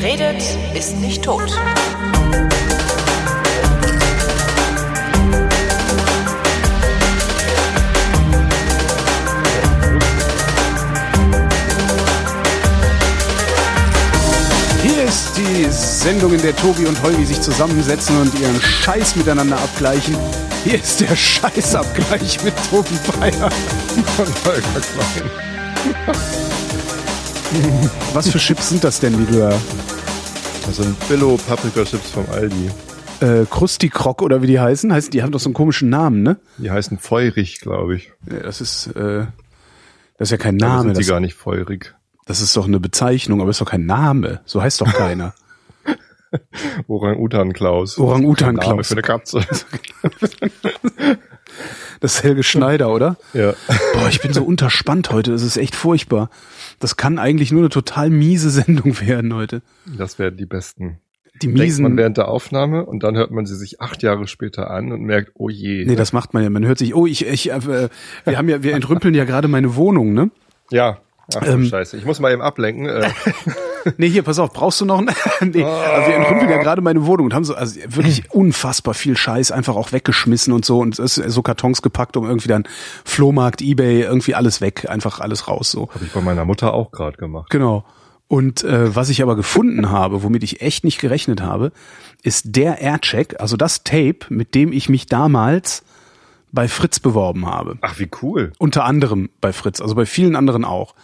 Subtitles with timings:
[0.00, 0.42] Wer redet,
[0.74, 1.50] ist nicht tot.
[14.82, 19.56] Hier ist die Sendung, in der Tobi und Holgi sich zusammensetzen und ihren Scheiß miteinander
[19.56, 20.16] abgleichen.
[20.62, 23.50] Hier ist der Scheißabgleich mit Tobi Bayer
[23.96, 25.30] und Holger Klein.
[28.12, 29.58] Was für Chips sind das denn, die du da?
[30.68, 32.70] Das sind Billo Paprika Chips vom Aldi.
[33.20, 34.92] Äh, Krusty Krok oder wie die heißen?
[34.92, 35.10] heißen?
[35.10, 36.36] Die haben doch so einen komischen Namen, ne?
[36.58, 38.12] Die heißen feurig, glaube ich.
[38.30, 39.24] Ja, das ist, äh,
[40.18, 40.82] das ist ja kein Name.
[40.82, 41.94] sind die Das, gar nicht feurig.
[42.26, 44.42] das ist doch eine Bezeichnung, aber ist doch kein Name.
[44.44, 45.32] So heißt doch keiner.
[46.86, 47.96] Orang-Utan Klaus.
[47.96, 49.40] Orang-Utan Name für eine Katze.
[52.00, 53.16] Das ist Helge Schneider, oder?
[53.32, 53.54] ja.
[53.94, 55.32] Boah, ich bin so unterspannt heute.
[55.32, 56.30] Das ist echt furchtbar.
[56.78, 59.62] Das kann eigentlich nur eine total miese Sendung werden heute.
[59.96, 60.98] Das wären die besten.
[61.40, 61.96] Die Denkt man miesen.
[61.96, 65.32] während der Aufnahme und dann hört man sie sich acht Jahre später an und merkt,
[65.34, 65.84] oh je.
[65.84, 66.50] Nee, das macht man ja.
[66.50, 67.88] Man hört sich, oh, ich, ich, äh,
[68.24, 70.30] wir haben ja, wir entrümpeln ja gerade meine Wohnung, ne?
[70.70, 70.98] ja.
[71.34, 71.66] Ach Ähm.
[71.66, 71.96] Scheiße.
[71.96, 72.86] Ich muss mal eben ablenken.
[72.86, 73.10] Äh,
[73.96, 75.08] Nee, hier, pass auf, brauchst du noch einen?
[75.52, 79.16] nee, aber wir entrümpeln ja gerade meine Wohnung und haben so also wirklich unfassbar viel
[79.16, 82.64] Scheiß einfach auch weggeschmissen und so und so Kartons gepackt, um irgendwie dann
[83.04, 85.88] Flohmarkt, Ebay, irgendwie alles weg, einfach alles raus so.
[85.94, 87.50] Habe ich bei meiner Mutter auch gerade gemacht.
[87.50, 87.84] Genau.
[88.26, 91.72] Und äh, was ich aber gefunden habe, womit ich echt nicht gerechnet habe,
[92.22, 95.82] ist der Aircheck, also das Tape, mit dem ich mich damals
[96.52, 97.78] bei Fritz beworben habe.
[97.80, 98.52] Ach, wie cool.
[98.58, 100.94] Unter anderem bei Fritz, also bei vielen anderen auch.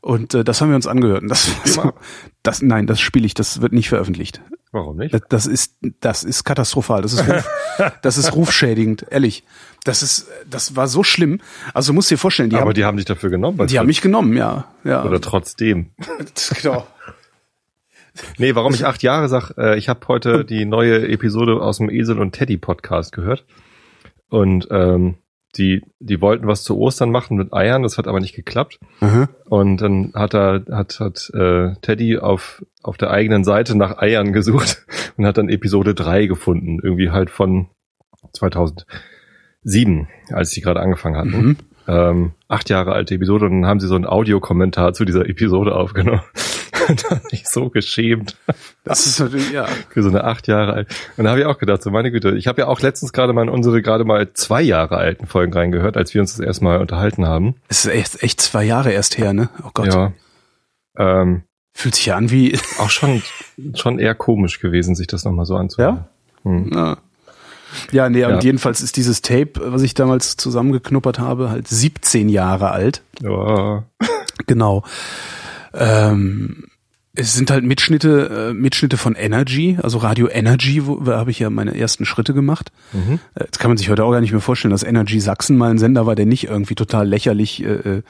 [0.00, 1.22] Und äh, das haben wir uns angehört.
[1.22, 2.00] Und das, ab.
[2.42, 4.40] das nein, das spiele ich, das wird nicht veröffentlicht.
[4.72, 5.14] Warum nicht?
[5.14, 7.02] Das, das ist das ist katastrophal.
[7.02, 7.50] Das ist Ruf,
[8.02, 9.44] das ist rufschädigend, ehrlich.
[9.84, 11.40] Das ist das war so schlimm.
[11.74, 13.66] Also du musst dir vorstellen, die Aber haben die haben dich dafür genommen.
[13.66, 15.04] die haben mich genommen, ja, ja.
[15.04, 15.90] Oder trotzdem.
[16.62, 16.86] genau.
[18.38, 21.90] Nee, warum ich acht Jahre sag, äh, ich habe heute die neue Episode aus dem
[21.90, 23.44] Esel und Teddy Podcast gehört.
[24.28, 25.16] Und ähm,
[25.56, 28.78] die, die wollten was zu Ostern machen mit Eiern, das hat aber nicht geklappt.
[29.00, 29.28] Aha.
[29.46, 34.32] Und dann hat er, hat, hat äh, Teddy auf, auf der eigenen Seite nach Eiern
[34.32, 37.68] gesucht und hat dann Episode drei gefunden, irgendwie halt von
[38.32, 41.46] 2007, als die gerade angefangen hatten.
[41.46, 41.56] Mhm.
[41.88, 45.74] Ähm, acht Jahre alte Episode und dann haben sie so einen Audiokommentar zu dieser Episode
[45.74, 46.22] aufgenommen.
[46.88, 48.36] da hab ich so geschämt
[48.84, 49.66] Das ist natürlich, ja.
[49.90, 50.88] für so eine acht Jahre alt.
[51.16, 53.32] Und da habe ich auch gedacht, so meine Güte, ich habe ja auch letztens gerade
[53.32, 56.64] mal in unsere gerade mal zwei Jahre alten Folgen reingehört, als wir uns das erste
[56.64, 57.56] Mal unterhalten haben.
[57.68, 59.48] Es ist echt, echt zwei Jahre erst her, ne?
[59.64, 59.92] Oh Gott.
[59.92, 60.12] Ja.
[60.98, 61.42] Ähm,
[61.72, 62.58] Fühlt sich ja an wie.
[62.78, 63.22] auch schon,
[63.74, 66.06] schon eher komisch gewesen, sich das nochmal so anzuhören.
[66.44, 66.70] Hm.
[66.72, 66.96] Ja,
[67.92, 68.28] ja nee, Ja.
[68.34, 73.02] und jedenfalls ist dieses Tape, was ich damals zusammengeknuppert habe, halt 17 Jahre alt.
[73.20, 73.84] Ja.
[74.46, 74.84] Genau.
[75.76, 76.64] Ähm,
[77.18, 81.38] es sind halt Mitschnitte, äh, Mitschnitte von Energy, also Radio Energy, wo da habe ich
[81.38, 82.72] ja meine ersten Schritte gemacht.
[82.92, 83.20] Mhm.
[83.34, 85.70] Äh, Jetzt kann man sich heute auch gar nicht mehr vorstellen, dass Energy Sachsen mal
[85.70, 88.02] ein Sender war, der nicht irgendwie total lächerlich äh, äh,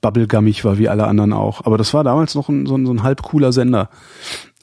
[0.00, 1.64] bubblegummig war wie alle anderen auch.
[1.66, 3.90] Aber das war damals noch ein, so, ein, so ein halb cooler Sender.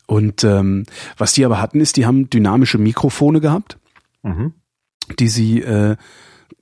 [0.08, 0.86] Und ähm,
[1.18, 3.78] was die aber hatten, ist, die haben dynamische Mikrofone gehabt
[4.24, 4.54] Mhm.
[5.20, 5.96] die sie äh,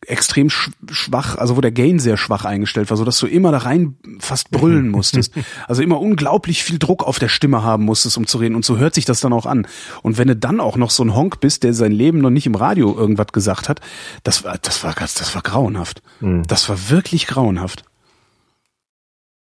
[0.05, 3.51] extrem sch schwach, also wo der Gain sehr schwach eingestellt war, so dass du immer
[3.51, 5.33] da rein fast brüllen musstest.
[5.67, 8.55] Also immer unglaublich viel Druck auf der Stimme haben musstest, um zu reden.
[8.55, 9.67] Und so hört sich das dann auch an.
[10.01, 12.45] Und wenn du dann auch noch so ein Honk bist, der sein Leben noch nicht
[12.45, 13.81] im Radio irgendwas gesagt hat,
[14.23, 16.01] das war, das war ganz, das war grauenhaft.
[16.21, 16.43] Mhm.
[16.47, 17.83] Das war wirklich grauenhaft.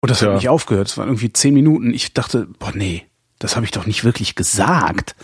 [0.01, 0.29] Und das Tja.
[0.29, 0.89] hat nicht aufgehört.
[0.89, 1.95] Es waren irgendwie zehn Minuten.
[1.95, 3.07] Ich dachte, boah, nee,
[3.39, 5.15] das habe ich doch nicht wirklich gesagt.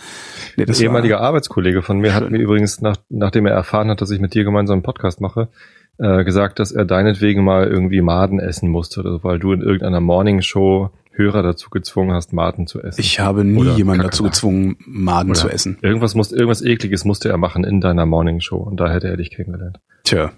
[0.57, 3.89] Nee, das Ein war- ehemaliger Arbeitskollege von mir hat mir übrigens, nach, nachdem er erfahren
[3.89, 5.47] hat, dass ich mit dir gemeinsam einen Podcast mache,
[5.97, 9.61] äh, gesagt, dass er deinetwegen mal irgendwie Maden essen musste, oder so, weil du in
[9.61, 13.01] irgendeiner Morningshow Hörer dazu gezwungen hast, Maden zu essen.
[13.01, 14.31] Ich habe nie Oder jemanden dazu Kakerlaken.
[14.31, 15.77] gezwungen, Maden Oder zu essen.
[15.81, 19.29] Irgendwas muss, irgendwas ekliges musste er machen in deiner Morningshow und da hätte er dich
[19.29, 19.77] kennengelernt.
[20.05, 20.31] Tja,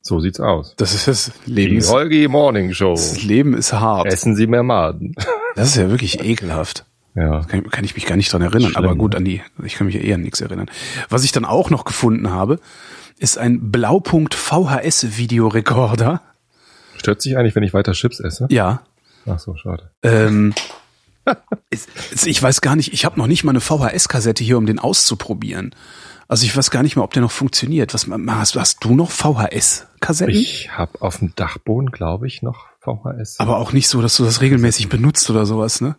[0.00, 0.74] So sieht's aus.
[0.76, 1.78] das ist das Leben.
[1.80, 2.92] Die Holgi Morningshow.
[2.92, 4.06] das Leben ist hart.
[4.06, 5.14] Essen Sie mehr Maden.
[5.54, 6.84] Das ist ja wirklich ekelhaft.
[7.14, 7.42] Ja.
[7.44, 8.72] Kann, kann ich mich gar nicht dran erinnern.
[8.72, 9.18] Schlimm, aber gut, ne?
[9.18, 10.68] an die, ich kann mich ja eher an nichts erinnern.
[11.08, 12.58] Was ich dann auch noch gefunden habe,
[13.18, 16.20] ist ein Blaupunkt VHS Videorekorder.
[16.96, 18.46] Stört sich eigentlich, wenn ich weiter Chips esse?
[18.50, 18.82] Ja.
[19.26, 19.90] Ach so, schade.
[20.02, 20.54] Ähm,
[21.70, 25.74] ich weiß gar nicht, ich habe noch nicht mal eine VHS-Kassette hier, um den auszuprobieren.
[26.26, 27.94] Also ich weiß gar nicht mehr, ob der noch funktioniert.
[27.94, 30.34] Was hast, hast du noch VHS-Kassetten?
[30.34, 33.40] Ich habe auf dem Dachboden, glaube ich, noch VHS.
[33.40, 35.96] Aber auch nicht so, dass du das regelmäßig benutzt oder sowas, ne?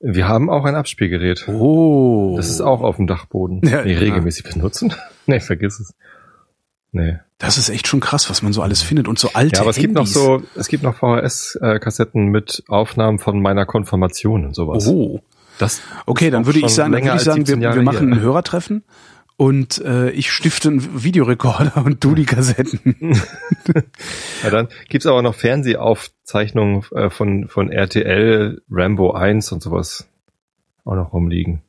[0.00, 1.48] Wir haben auch ein Abspielgerät.
[1.48, 2.34] Oh.
[2.36, 3.60] Das ist auch auf dem Dachboden.
[3.64, 3.98] Ja, nee, ja.
[3.98, 4.94] regelmäßig benutzen?
[5.26, 5.94] nee, vergiss es.
[6.92, 7.18] Nee.
[7.38, 9.70] Das ist echt schon krass, was man so alles findet und so alte Ja, aber
[9.70, 10.14] es gibt noch Handys.
[10.14, 14.86] so, es gibt noch VHS-Kassetten mit Aufnahmen von meiner Konfirmation und sowas.
[14.86, 15.20] Oh.
[15.58, 18.12] Das Okay, dann würde ich sagen, dann würde ich sagen, wir, 17 Jahre wir machen
[18.12, 18.84] ein Hörertreffen
[19.38, 23.16] und äh, ich stifte einen Videorekorder und du die Kassetten.
[24.42, 30.08] Ja, dann gibt's aber noch Fernsehaufzeichnungen äh, von, von RTL, Rambo 1 und sowas
[30.84, 31.62] auch noch rumliegen.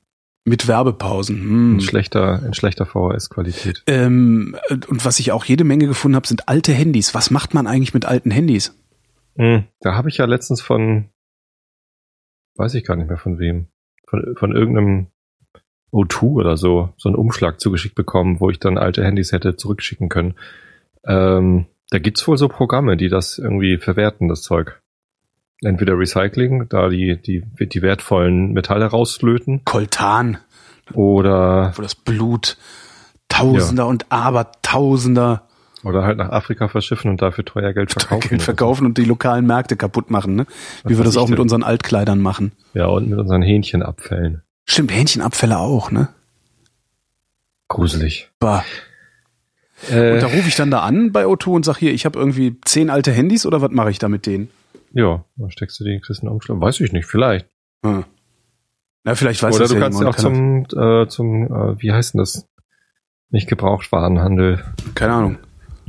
[0.45, 1.35] Mit Werbepausen.
[1.37, 1.79] In Hm.
[1.81, 3.83] schlechter, in schlechter VHS-Qualität.
[3.87, 4.55] Ähm,
[4.87, 7.13] und was ich auch jede Menge gefunden habe, sind alte Handys.
[7.13, 8.73] Was macht man eigentlich mit alten Handys?
[9.35, 11.09] Hm, Da habe ich ja letztens von,
[12.55, 13.67] weiß ich gar nicht mehr von wem,
[14.07, 15.07] von, von irgendeinem
[15.91, 20.09] O2 oder so, so einen Umschlag zugeschickt bekommen, wo ich dann alte Handys hätte zurückschicken
[20.09, 20.35] können.
[21.05, 24.81] Ähm, da gibt's wohl so Programme, die das irgendwie verwerten, das Zeug.
[25.61, 30.37] Entweder Recycling, da die, die, die wertvollen Metalle rauslöten, Koltan,
[30.93, 32.57] oder, wo das Blut
[33.27, 35.43] Tausender und Abertausender
[35.83, 38.29] oder halt nach Afrika verschiffen und dafür teuer Geld verkaufen.
[38.29, 40.45] Geld verkaufen und die lokalen Märkte kaputt machen, ne?
[40.85, 41.43] Wie wir das auch mit denn?
[41.43, 42.51] unseren Altkleidern machen.
[42.73, 44.41] Ja, und mit unseren Hähnchenabfällen.
[44.69, 46.09] Stimmt, Hähnchenabfälle auch, ne?
[47.69, 48.29] Gruselig.
[48.39, 48.63] Bah.
[49.89, 52.19] Äh, Und da rufe ich dann da an bei O2 und sag hier, ich habe
[52.19, 54.49] irgendwie zehn alte Handys oder was mache ich da mit denen?
[54.91, 56.59] ja, dann steckst du die in Christen Umschlag.
[56.61, 57.47] Weiß ich nicht, vielleicht.
[57.85, 58.05] Hm.
[59.03, 61.81] Na, vielleicht weiß Oder das du ja kannst ja auch jemand, zum, äh, zum äh,
[61.81, 62.47] wie heißt denn das?
[63.29, 64.57] Nicht Gebrauchtwarenhandel.
[64.57, 65.37] keine, keine Ahnung.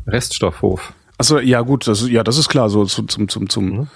[0.06, 0.92] Reststoffhof.
[1.18, 3.88] Achso, ja gut, das ist, ja, das ist klar, so zum, zum, zum, zum Mhm.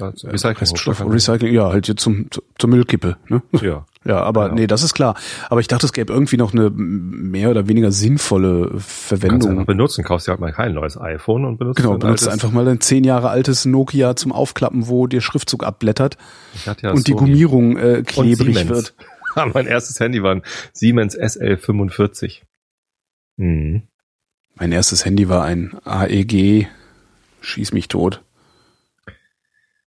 [0.00, 3.42] Reststoff, Recycling, ja, halt jetzt zum, zu- zur Müllkippe, ne?
[3.60, 3.86] Ja.
[4.04, 4.54] Ja, aber Genau.
[4.56, 5.14] nee, das ist klar.
[5.48, 8.80] Aber ich dachte, es gäbe irgendwie noch eine mehr oder weniger sinnvolle Kannst du
[9.16, 9.50] Verwendung.
[9.50, 12.66] einfach benutzen, kaufst dir halt mal kein neues iPhone und benutzt Genau, benutzt einfach mal
[12.66, 16.16] ein zehn Jahre altes Nokia zum Aufklappen, wo der Schriftzug abblättert
[16.82, 18.96] ja und die Gummierung äh, klebrig wird.
[19.54, 20.42] mein erstes Handy war ein
[20.72, 22.40] Siemens SL45.
[23.36, 23.82] Mhm.
[24.56, 26.66] Mein erstes Handy war ein AEG,
[27.40, 28.24] schieß mich tot.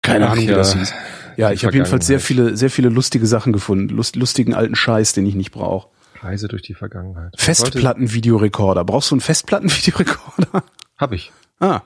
[0.02, 0.92] Keine Ach Ahnung, wie ja, das hieß.
[1.36, 3.88] Ja, die ich habe jedenfalls sehr viele, sehr viele lustige Sachen gefunden.
[3.88, 5.88] Lust, lustigen alten Scheiß, den ich nicht brauche.
[6.20, 7.32] Reise durch die Vergangenheit.
[7.36, 8.84] Festplattenvideorekorder.
[8.84, 10.64] Brauchst du einen Festplattenvideorekorder?
[10.98, 11.32] Habe ich.
[11.60, 11.82] Ah,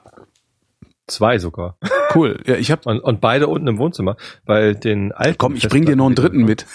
[1.06, 1.76] Zwei sogar.
[2.14, 2.40] cool.
[2.46, 4.16] Ja, ich habe Und, und beide unten im Wohnzimmer.
[4.44, 5.38] Weil den alten.
[5.38, 6.66] Komm, ich bring dir noch einen dritten mit.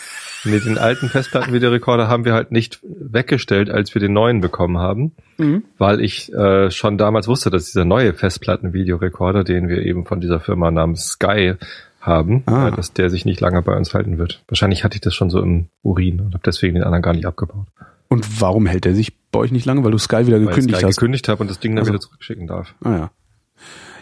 [0.44, 5.12] Nee, den alten Festplattenvideorekorder haben wir halt nicht weggestellt, als wir den neuen bekommen haben,
[5.38, 5.64] Mhm.
[5.78, 10.40] weil ich äh, schon damals wusste, dass dieser neue Festplattenvideorekorder, den wir eben von dieser
[10.40, 11.56] Firma namens Sky
[12.00, 12.70] haben, Ah.
[12.70, 14.44] äh, dass der sich nicht lange bei uns halten wird.
[14.48, 17.26] Wahrscheinlich hatte ich das schon so im Urin und habe deswegen den anderen gar nicht
[17.28, 17.68] abgebaut.
[18.08, 19.84] Und warum hält er sich bei euch nicht lange?
[19.84, 20.96] Weil du Sky wieder Weil ich gekündigt Sky hast.
[20.98, 21.92] gekündigt habe und das Ding dann Also.
[21.94, 22.74] wieder zurückschicken darf.
[22.84, 23.12] Ah ja.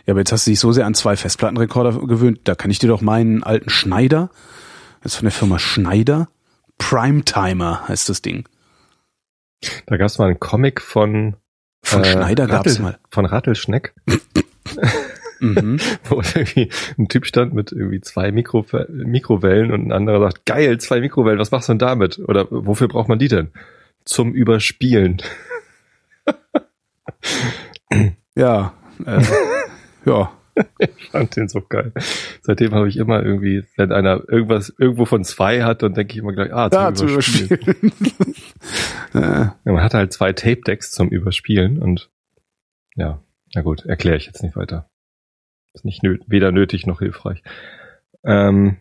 [0.05, 2.39] Ja, aber jetzt hast du dich so sehr an zwei Festplattenrekorder gewöhnt.
[2.45, 4.29] Da kann ich dir doch meinen alten Schneider,
[5.01, 6.29] das ist von der Firma Schneider,
[6.77, 8.47] Primetimer heißt das Ding.
[9.85, 11.35] Da gab es mal einen Comic von
[11.83, 12.99] Von äh, Schneider gab's Rattel- mal.
[13.11, 13.93] Von Rattelschneck.
[15.41, 15.79] Mhm.
[16.09, 20.77] wo irgendwie ein Typ stand mit irgendwie zwei Mikro Mikrowellen und ein anderer sagt, geil,
[20.79, 22.19] zwei Mikrowellen, was machst du denn damit?
[22.19, 23.51] Oder wofür braucht man die denn?
[24.05, 25.21] Zum Überspielen.
[28.35, 28.73] Ja,
[29.05, 29.21] äh,
[30.05, 30.31] ja.
[30.77, 31.91] Ich fand den so geil.
[32.41, 36.19] Seitdem habe ich immer irgendwie, wenn einer irgendwas irgendwo von zwei hat, dann denke ich
[36.19, 37.47] immer gleich, ah, zum Ja, zu Überspielen.
[37.47, 37.93] überspielen.
[39.13, 42.09] äh, Ja, man hat halt zwei Tape-Decks zum Überspielen und
[42.95, 43.21] ja,
[43.55, 44.89] na gut, erkläre ich jetzt nicht weiter.
[45.73, 47.41] Ist nicht nö weder nötig noch hilfreich.
[48.23, 48.77] Ähm,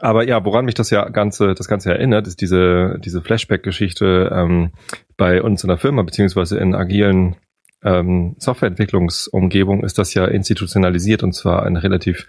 [0.00, 4.72] aber ja, woran mich das ja ganze, das Ganze erinnert, ist diese, diese Flashback-Geschichte ähm,
[5.16, 7.36] bei uns in der Firma, beziehungsweise in agilen
[7.82, 12.26] ähm, Softwareentwicklungsumgebung ist das ja institutionalisiert und zwar eine relativ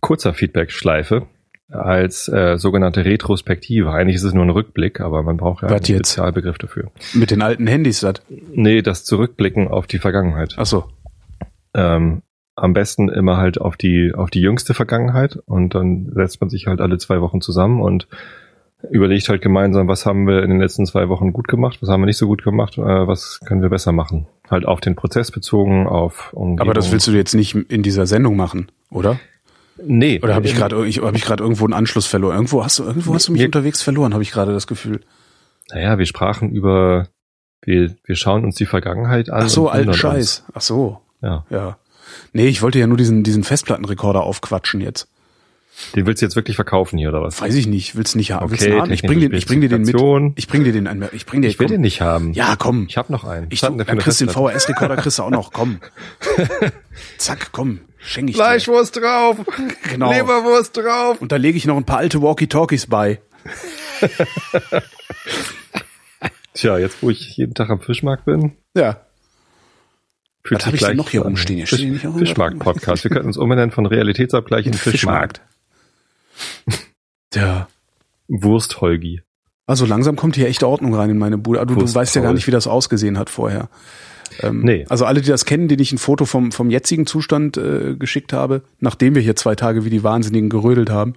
[0.00, 1.26] kurzer Feedback-Schleife
[1.68, 3.90] als äh, sogenannte Retrospektive.
[3.90, 5.88] Eigentlich ist es nur ein Rückblick, aber man braucht ja einen jetzt?
[5.88, 6.90] Spezialbegriff dafür.
[7.12, 8.22] mit den alten Handys das.
[8.28, 10.54] Nee, das Zurückblicken auf die Vergangenheit.
[10.58, 10.84] Ach so.
[11.74, 12.22] Ähm,
[12.54, 16.66] am besten immer halt auf die, auf die jüngste Vergangenheit und dann setzt man sich
[16.66, 18.08] halt alle zwei Wochen zusammen und
[18.90, 22.02] überlegt halt gemeinsam, was haben wir in den letzten zwei Wochen gut gemacht, was haben
[22.02, 24.26] wir nicht so gut gemacht, äh, was können wir besser machen.
[24.50, 26.60] Halt auf den Prozess bezogen, auf Umgebung.
[26.60, 29.18] Aber das willst du jetzt nicht in dieser Sendung machen, oder?
[29.82, 30.20] Nee.
[30.22, 32.34] Oder habe ich gerade ich, hab ich gerade irgendwo einen Anschluss verloren?
[32.36, 35.00] Irgendwo hast du irgendwo hast du mich Mir- unterwegs verloren, habe ich gerade das Gefühl.
[35.70, 37.08] Naja, wir sprachen über,
[37.62, 39.42] wir, wir schauen uns die Vergangenheit an.
[39.44, 40.44] Ach so, alten Scheiß.
[40.54, 41.00] Ach so.
[41.22, 41.44] Ja.
[41.50, 41.76] Ja.
[42.32, 45.08] Nee, ich wollte ja nur diesen diesen Festplattenrekorder aufquatschen jetzt.
[45.94, 47.40] Den willst du jetzt wirklich verkaufen hier oder was?
[47.40, 48.50] Weiß ich nicht, willst nicht haben.
[48.52, 48.90] Okay, haben?
[48.92, 49.94] Ich bring den ich bring dir den mit.
[50.36, 51.10] Ich bring dir den einmal.
[51.12, 51.74] Ich bring dir Ich will komm.
[51.74, 52.32] den nicht haben.
[52.32, 52.86] Ja, komm.
[52.88, 53.48] Ich habe noch einen.
[53.50, 54.28] Ich dann kriegst den?
[54.30, 55.52] VHS-Rekorder kriegst du auch noch.
[55.52, 55.80] Komm.
[57.18, 57.80] Zack, komm.
[57.98, 58.42] Schenk ich dir.
[58.42, 59.36] Fleischwurst drauf.
[59.90, 60.10] Genau.
[60.12, 61.20] Leberwurst drauf.
[61.20, 63.20] Und da lege ich noch ein paar alte Walkie-Talkies bei.
[66.54, 69.00] Tja, jetzt wo ich jeden Tag am Fischmarkt bin, Ja.
[70.42, 71.28] fühlt Was sich hab ich denn noch hier an.
[71.28, 71.66] rumstehen?
[71.66, 73.04] Hier Fisch, Fischmarkt-Podcast.
[73.04, 75.40] Wir könnten uns umbenennen von Realitätsabgleich in Fischmarkt.
[77.34, 77.68] Ja.
[78.28, 79.22] Wurst-Holgi.
[79.66, 81.64] Also langsam kommt hier echt Ordnung rein in meine Bude.
[81.66, 83.68] Du, du weißt ja gar nicht, wie das ausgesehen hat vorher.
[84.40, 84.84] Ähm, Nee.
[84.88, 88.32] Also alle, die das kennen, denen ich ein Foto vom, vom jetzigen Zustand äh, geschickt
[88.32, 91.14] habe, nachdem wir hier zwei Tage wie die Wahnsinnigen gerödelt haben,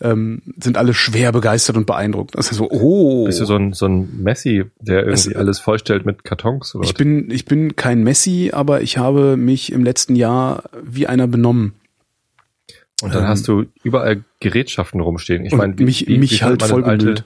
[0.00, 2.36] ähm, sind alle schwer begeistert und beeindruckt.
[2.36, 3.24] Also so, oh.
[3.26, 6.74] Bist du so ein, so ein Messi, der irgendwie Es- alles vollstellt mit Kartons?
[6.74, 6.94] Oder ich was?
[6.98, 11.74] bin, ich bin kein Messi, aber ich habe mich im letzten Jahr wie einer benommen.
[13.02, 15.44] Und dann ähm, hast du überall Gerätschaften rumstehen.
[15.44, 17.08] Ich meine, wie- mich- wie- mich wie halt vollgemüllt.
[17.08, 17.24] Alte,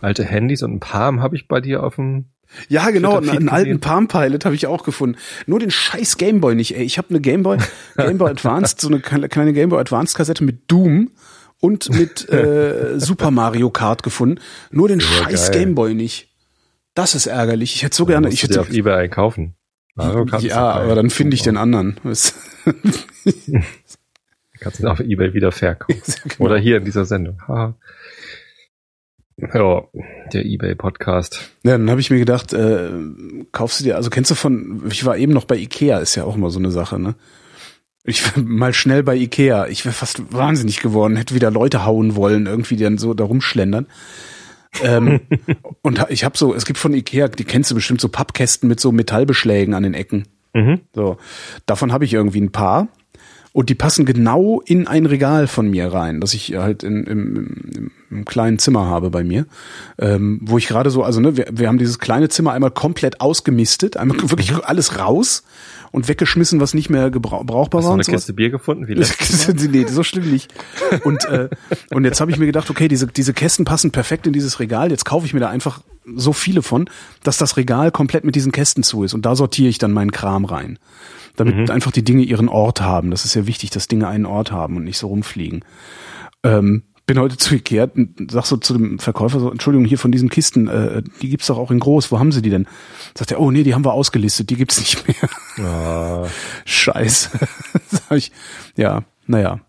[0.00, 2.26] alte Handys und ein Palm habe ich bei dir auf dem.
[2.68, 3.80] Ja, genau, einen, einen alten.
[3.80, 5.16] Palm Pilot habe ich auch gefunden.
[5.46, 6.82] Nur den scheiß Gameboy nicht, ey.
[6.84, 7.58] Ich habe eine Gameboy,
[7.96, 11.10] Gameboy Advanced, so eine kleine Gameboy Advanced Kassette mit Doom
[11.60, 14.40] und mit äh, Super Mario Kart gefunden.
[14.72, 15.60] Nur den scheiß geil.
[15.60, 16.28] Gameboy nicht.
[16.94, 17.76] Das ist ärgerlich.
[17.76, 19.54] Ich hätte so gerne, ich hätte auf Ebay einkaufen.
[19.94, 21.96] Mario Kart ja, aber dann finde ich den anderen.
[24.60, 26.00] Kannst du auf Ebay wieder verkaufen.
[26.24, 26.44] Genau.
[26.44, 27.38] Oder hier in dieser Sendung.
[27.48, 27.74] Ja,
[30.32, 31.50] der Ebay-Podcast.
[31.62, 32.90] Ja, dann habe ich mir gedacht, äh,
[33.52, 36.24] kaufst du dir, also kennst du von, ich war eben noch bei Ikea, ist ja
[36.24, 37.14] auch immer so eine Sache, ne?
[38.04, 42.16] Ich war mal schnell bei Ikea, ich wäre fast wahnsinnig geworden, hätte wieder Leute hauen
[42.16, 43.86] wollen, irgendwie dann so da rumschlendern.
[44.82, 45.20] ähm,
[45.82, 48.80] und ich habe so, es gibt von Ikea, die kennst du bestimmt, so Pappkästen mit
[48.80, 50.28] so Metallbeschlägen an den Ecken.
[50.52, 50.80] Mhm.
[50.94, 51.16] So,
[51.66, 52.88] davon habe ich irgendwie ein paar.
[53.52, 57.90] Und die passen genau in ein Regal von mir rein, das ich halt in, im,
[58.08, 59.46] im, kleinen Zimmer habe bei mir.
[59.98, 63.20] Ähm, wo ich gerade so, also ne, wir, wir haben dieses kleine Zimmer einmal komplett
[63.20, 65.42] ausgemistet, einmal wirklich alles raus
[65.90, 67.94] und weggeschmissen, was nicht mehr brauchbar Hast du war.
[67.94, 68.04] eine.
[68.04, 68.86] Kiste Bier gefunden?
[68.86, 68.94] Wie
[69.68, 70.54] nee, so schlimm nicht.
[71.02, 71.48] Und, äh,
[71.90, 74.90] und jetzt habe ich mir gedacht, okay, diese, diese Kästen passen perfekt in dieses Regal.
[74.90, 75.80] Jetzt kaufe ich mir da einfach
[76.16, 76.88] so viele von,
[77.24, 79.14] dass das Regal komplett mit diesen Kästen zu ist.
[79.14, 80.78] Und da sortiere ich dann meinen Kram rein.
[81.36, 83.10] Damit einfach die Dinge ihren Ort haben.
[83.10, 85.64] Das ist ja wichtig, dass Dinge einen Ort haben und nicht so rumfliegen.
[86.42, 90.12] Ähm, bin heute zu Ikea und sag so zu dem Verkäufer so, Entschuldigung, hier von
[90.12, 92.66] diesen Kisten, äh, die gibt's doch auch in groß, wo haben sie die denn?
[93.16, 95.66] Sagt er, oh nee, die haben wir ausgelistet, die gibt's nicht mehr.
[95.66, 96.26] Ah,
[96.64, 97.30] Scheiße.
[97.88, 98.32] Sag ich,
[98.76, 99.60] ja, naja,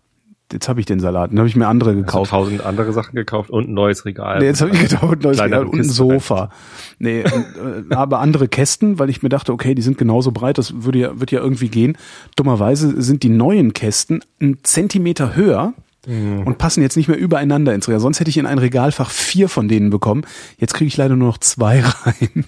[0.52, 1.30] jetzt habe ich den Salat.
[1.30, 2.30] Dann habe ich mir andere du gekauft.
[2.30, 4.38] tausend andere Sachen gekauft und ein neues Regal.
[4.40, 5.84] Nee, jetzt habe ich gekauft ein neues Regal und ein.
[5.84, 6.50] Sofa.
[6.98, 10.58] Nee, und, äh, aber andere Kästen, weil ich mir dachte, okay, die sind genauso breit,
[10.58, 11.96] das würde ja, wird ja irgendwie gehen.
[12.36, 16.42] Dummerweise sind die neuen Kästen einen Zentimeter höher Mhm.
[16.48, 18.00] und passen jetzt nicht mehr übereinander ins Regal.
[18.00, 20.24] Sonst hätte ich in ein Regalfach vier von denen bekommen.
[20.58, 22.44] Jetzt kriege ich leider nur noch zwei rein.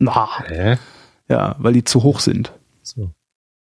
[0.00, 0.78] Na, Hä?
[1.28, 2.52] ja, weil die zu hoch sind.
[2.82, 3.12] So.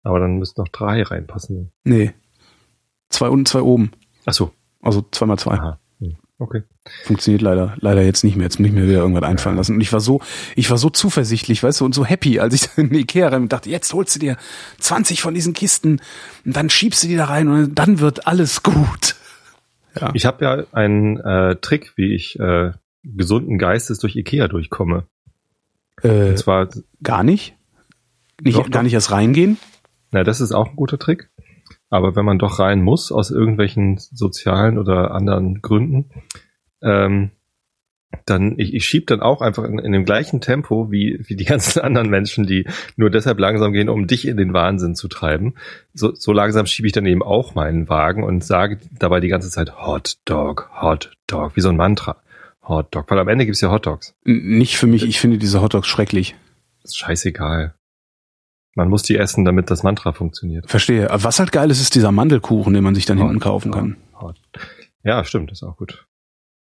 [0.04, 1.72] Aber dann müssten noch drei reinpassen.
[1.84, 2.14] Nee.
[3.10, 3.92] Zwei unten, zwei oben.
[4.26, 4.52] Ach so.
[4.82, 5.54] Also zweimal zwei.
[5.54, 5.80] Aha.
[6.00, 6.16] Hm.
[6.40, 6.64] Okay.
[7.04, 8.46] Funktioniert leider, leider jetzt nicht mehr.
[8.46, 9.76] Jetzt muss ich mir wieder irgendwas einfallen lassen.
[9.76, 10.22] Und ich war so,
[10.56, 13.44] ich war so zuversichtlich, weißt du, und so happy, als ich in die Ikea rein
[13.44, 14.38] und dachte, jetzt holst du dir
[14.80, 16.00] 20 von diesen Kisten
[16.46, 19.16] und dann schiebst du die da rein und dann wird alles gut.
[20.00, 20.12] Ja.
[20.14, 22.72] Ich habe ja einen äh, Trick, wie ich äh,
[23.04, 25.06] gesunden Geistes durch Ikea durchkomme.
[26.04, 26.70] Äh, Und zwar,
[27.02, 27.56] gar nicht?
[28.42, 29.58] Nicht, Doch, gar nicht erst reingehen?
[30.12, 31.30] na, das ist auch ein guter Trick.
[31.90, 36.10] Aber wenn man doch rein muss, aus irgendwelchen sozialen oder anderen Gründen,
[36.82, 37.32] ähm,
[38.26, 41.46] dann, ich, ich schieb dann auch einfach in, in dem gleichen Tempo wie, wie die
[41.46, 42.66] ganzen anderen Menschen, die
[42.96, 45.56] nur deshalb langsam gehen, um dich in den Wahnsinn zu treiben.
[45.94, 49.50] So, so langsam schiebe ich dann eben auch meinen Wagen und sage dabei die ganze
[49.50, 52.18] Zeit Hot Dog, Hot Dog, wie so ein Mantra.
[52.64, 54.16] Hot Dog, weil am Ende gibt's ja Hot Dogs.
[54.24, 56.36] Nicht für mich, ich finde diese Hotdogs schrecklich.
[56.84, 57.77] Ist scheißegal.
[58.78, 60.70] Man muss die essen, damit das Mantra funktioniert.
[60.70, 61.10] Verstehe.
[61.10, 63.98] Aber was halt geil ist, ist dieser Mandelkuchen, den man sich dann hinten kaufen kann.
[64.22, 64.40] Hot.
[65.04, 66.06] Ja, stimmt, ist auch gut.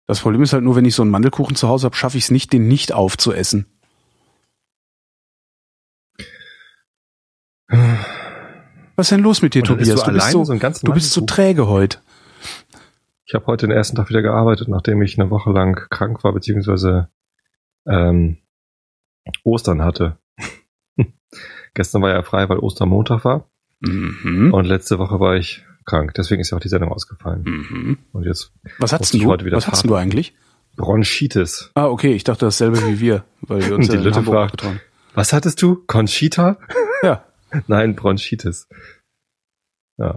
[0.05, 2.25] Das Problem ist halt nur, wenn ich so einen Mandelkuchen zu Hause habe, schaffe ich
[2.25, 3.65] es nicht, den nicht aufzuessen.
[7.67, 9.88] Was ist denn los mit dir, Tobias?
[9.88, 11.98] isst Du bist, so, so du bist so träge heute.
[13.25, 16.32] Ich habe heute den ersten Tag wieder gearbeitet, nachdem ich eine Woche lang krank war,
[16.32, 17.10] beziehungsweise
[17.88, 18.38] ähm,
[19.43, 20.20] Ostern hatte.
[21.74, 23.50] Gestern war ja frei, weil Ostermontag war.
[23.82, 24.53] Mhm.
[24.53, 26.13] Und letzte Woche war ich krank.
[26.15, 27.44] Deswegen ist ja auch die Sendung ausgefallen.
[27.44, 27.98] Mhm.
[28.13, 29.25] Und jetzt Was hast du?
[29.25, 30.34] heute wieder Was hast du eigentlich?
[30.75, 31.72] Bronchitis.
[31.75, 34.51] Ah, okay, ich dachte dasselbe wie wir, weil wir uns Die ja Lütte Hamburg fragt.
[34.51, 34.82] getroffen
[35.13, 35.84] Was hattest du?
[35.88, 36.58] Conchita?
[37.03, 37.25] Ja.
[37.68, 38.68] Nein, Bronchitis.
[39.98, 40.15] Ja.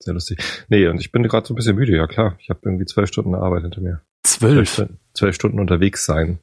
[0.00, 0.38] Sehr lustig.
[0.68, 2.36] Nee, und ich bin gerade so ein bisschen müde, ja klar.
[2.38, 4.00] Ich habe irgendwie zwölf Stunden Arbeit hinter mir.
[4.22, 4.82] Zwölf,
[5.12, 6.38] zwölf Stunden unterwegs sein.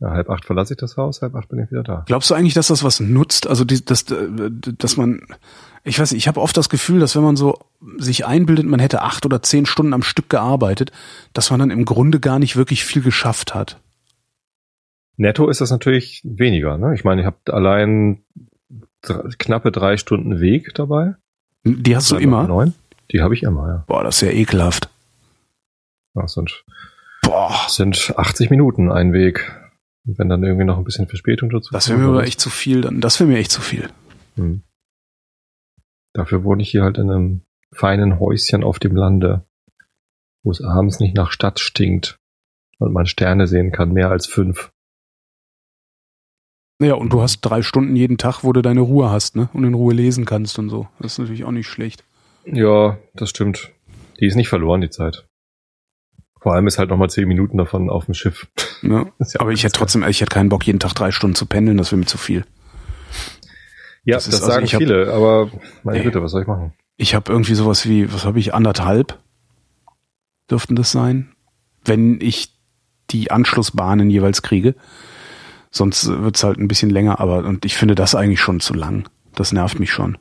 [0.00, 2.04] Ja, halb acht verlasse ich das Haus, halb acht bin ich wieder da.
[2.06, 3.46] Glaubst du eigentlich, dass das was nutzt?
[3.46, 5.20] Also, die, dass, äh, dass man,
[5.84, 7.58] ich weiß nicht, ich habe oft das Gefühl, dass wenn man so
[7.98, 10.90] sich einbildet, man hätte acht oder zehn Stunden am Stück gearbeitet,
[11.34, 13.78] dass man dann im Grunde gar nicht wirklich viel geschafft hat.
[15.16, 16.78] Netto ist das natürlich weniger.
[16.78, 16.94] Ne?
[16.94, 18.22] Ich meine, ich habe allein
[19.02, 21.14] dr knappe drei Stunden Weg dabei.
[21.64, 22.46] Die hast du Drei immer?
[22.46, 22.72] Neun.
[23.12, 23.84] Die habe ich immer, ja.
[23.86, 24.88] Boah, das ist ja ekelhaft.
[26.14, 26.64] Das sind,
[27.22, 27.54] Boah.
[27.68, 29.52] sind 80 Minuten ein Weg.
[30.06, 32.50] Und wenn dann irgendwie noch ein bisschen Verspätung dazu Das wäre mir aber echt zu
[32.50, 33.90] viel, dann, das wäre mir echt zu viel.
[34.36, 34.62] Hm.
[36.12, 37.42] Dafür wohne ich hier halt in einem
[37.72, 39.46] feinen Häuschen auf dem Lande,
[40.42, 42.18] wo es abends nicht nach Stadt stinkt
[42.78, 44.72] und man Sterne sehen kann, mehr als fünf.
[46.82, 49.50] Ja, und du hast drei Stunden jeden Tag, wo du deine Ruhe hast, ne?
[49.52, 50.88] Und in Ruhe lesen kannst und so.
[50.98, 52.04] Das ist natürlich auch nicht schlecht.
[52.46, 53.70] Ja, das stimmt.
[54.18, 55.26] Die ist nicht verloren, die Zeit.
[56.40, 58.46] Vor allem ist halt nochmal zehn Minuten davon auf dem Schiff.
[58.82, 61.46] Ja, ja aber ich hätte trotzdem, ich hätte keinen Bock, jeden Tag drei Stunden zu
[61.46, 62.44] pendeln, das wäre mir zu viel.
[64.04, 65.50] Ja, das, das ist, also sagen viele, hab, aber
[65.82, 66.72] meine ey, Güte, was soll ich machen?
[66.96, 69.18] Ich habe irgendwie sowas wie, was habe ich, anderthalb
[70.50, 71.32] dürften das sein,
[71.84, 72.54] wenn ich
[73.10, 74.74] die Anschlussbahnen jeweils kriege.
[75.70, 79.08] Sonst wird's halt ein bisschen länger, aber und ich finde das eigentlich schon zu lang.
[79.34, 80.18] Das nervt mich schon.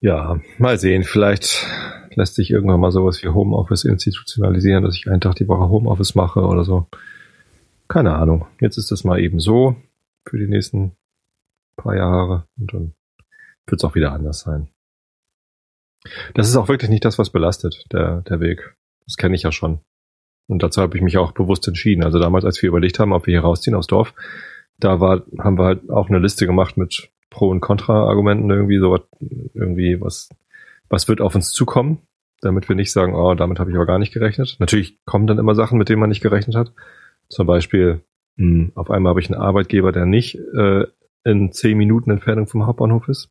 [0.00, 1.04] Ja, mal sehen.
[1.04, 1.66] Vielleicht
[2.14, 6.14] lässt sich irgendwann mal sowas wie Homeoffice institutionalisieren, dass ich einen Tag die Woche Homeoffice
[6.14, 6.86] mache oder so.
[7.88, 8.46] Keine Ahnung.
[8.60, 9.76] Jetzt ist das mal eben so
[10.28, 10.96] für die nächsten
[11.76, 12.94] paar Jahre und dann
[13.66, 14.68] wird es auch wieder anders sein.
[16.34, 18.76] Das ist auch wirklich nicht das, was belastet, der, der Weg.
[19.04, 19.80] Das kenne ich ja schon.
[20.48, 22.04] Und dazu habe ich mich auch bewusst entschieden.
[22.04, 24.14] Also damals, als wir überlegt haben, ob wir hier rausziehen aus Dorf,
[24.78, 28.98] da war, haben wir halt auch eine Liste gemacht mit Pro- und Kontra-Argumenten irgendwie, so
[29.54, 30.28] irgendwie, was,
[30.88, 31.98] was wird auf uns zukommen,
[32.40, 34.56] damit wir nicht sagen, oh, damit habe ich aber gar nicht gerechnet.
[34.58, 36.72] Natürlich kommen dann immer Sachen, mit denen man nicht gerechnet hat.
[37.28, 38.00] Zum Beispiel,
[38.36, 40.86] mh, hm, auf einmal habe ich einen Arbeitgeber, der nicht äh,
[41.24, 43.30] in zehn Minuten Entfernung vom Hauptbahnhof ist.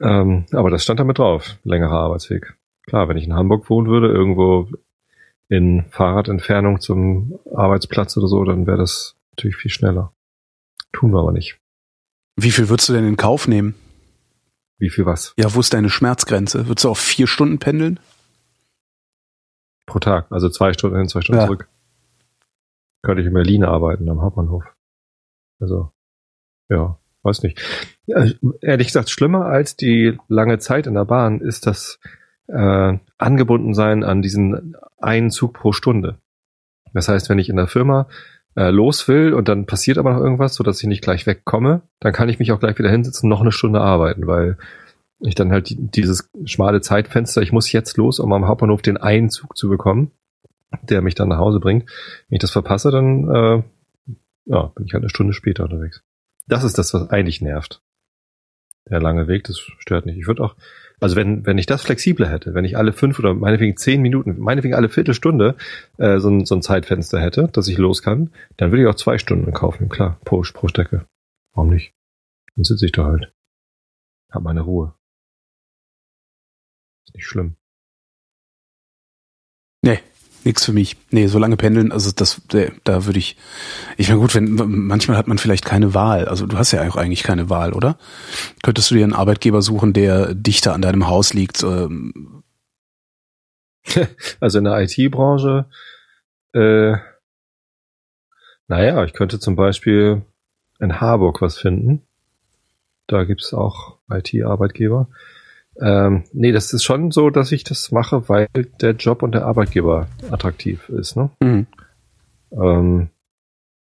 [0.00, 2.54] Ähm, aber das stand damit drauf, längerer Arbeitsweg.
[2.86, 4.68] Klar, wenn ich in Hamburg wohnen würde, irgendwo
[5.48, 10.12] in Fahrradentfernung zum Arbeitsplatz oder so, dann wäre das natürlich viel schneller.
[10.92, 11.58] Tun wir aber nicht.
[12.40, 13.74] Wie viel würdest du denn in Kauf nehmen?
[14.78, 15.34] Wie viel was?
[15.36, 16.68] Ja, wo ist deine Schmerzgrenze?
[16.68, 17.98] Würdest du auf vier Stunden pendeln?
[19.86, 21.46] Pro Tag, also zwei Stunden hin, zwei Stunden ja.
[21.46, 21.68] zurück.
[23.02, 24.62] Könnte ich in Berlin arbeiten, am Hauptbahnhof.
[25.58, 25.90] Also,
[26.68, 27.60] ja, weiß nicht.
[28.06, 28.24] Ja,
[28.60, 31.98] ehrlich gesagt, schlimmer als die lange Zeit in der Bahn ist das
[32.46, 36.20] äh, angebunden sein an diesen einen Zug pro Stunde.
[36.94, 38.08] Das heißt, wenn ich in der Firma
[38.56, 41.82] äh, los will und dann passiert aber noch irgendwas, so dass ich nicht gleich wegkomme,
[42.00, 44.58] dann kann ich mich auch gleich wieder hinsetzen und noch eine Stunde arbeiten, weil
[45.20, 48.96] ich dann halt die, dieses schmale Zeitfenster, ich muss jetzt los, um am Hauptbahnhof den
[48.96, 50.12] einen Zug zu bekommen,
[50.82, 51.88] der mich dann nach Hause bringt.
[52.28, 53.62] Wenn ich das verpasse, dann äh,
[54.46, 56.02] ja, bin ich halt eine Stunde später unterwegs.
[56.46, 57.82] Das ist das, was eigentlich nervt.
[58.88, 60.18] Der lange Weg, das stört nicht.
[60.18, 60.56] Ich würde auch,
[61.00, 64.38] also wenn, wenn ich das flexibler hätte, wenn ich alle fünf oder meinetwegen zehn Minuten,
[64.38, 65.56] meinetwegen alle Viertelstunde
[65.98, 68.96] äh, so, ein, so ein Zeitfenster hätte, dass ich los kann, dann würde ich auch
[68.96, 71.06] zwei Stunden kaufen, klar, pro, pro Strecke.
[71.54, 71.92] Warum nicht?
[72.56, 73.32] Dann sitze ich da halt.
[74.30, 74.94] Hab meine Ruhe.
[77.06, 77.56] Ist nicht schlimm.
[80.48, 80.96] Nix für mich.
[81.10, 83.36] Nee, so lange pendeln, also das, da würde ich,
[83.98, 86.26] ich meine gut, wenn, manchmal hat man vielleicht keine Wahl.
[86.26, 87.98] Also du hast ja auch eigentlich keine Wahl, oder?
[88.62, 91.62] Könntest du dir einen Arbeitgeber suchen, der dichter an deinem Haus liegt?
[91.62, 92.42] Ähm?
[94.40, 95.66] Also in der IT-Branche,
[96.54, 96.96] äh,
[98.68, 100.22] naja, ich könnte zum Beispiel
[100.80, 102.06] in Harburg was finden.
[103.06, 105.08] Da gibt's auch IT-Arbeitgeber.
[105.80, 108.48] Ähm, nee, das ist schon so, dass ich das mache, weil
[108.80, 111.16] der Job und der Arbeitgeber attraktiv ist.
[111.16, 111.30] Ne?
[111.40, 111.66] Mhm.
[112.52, 113.08] Ähm,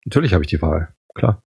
[0.05, 1.43] natürlich habe ich die Wahl, klar.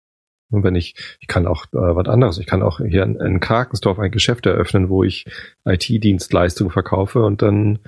[0.50, 3.40] Und wenn ich, ich kann auch äh, was anderes, ich kann auch hier in, in
[3.40, 5.26] Karkensdorf ein Geschäft eröffnen, wo ich
[5.64, 7.78] IT-Dienstleistungen verkaufe und dann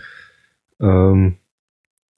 [0.81, 1.37] ähm,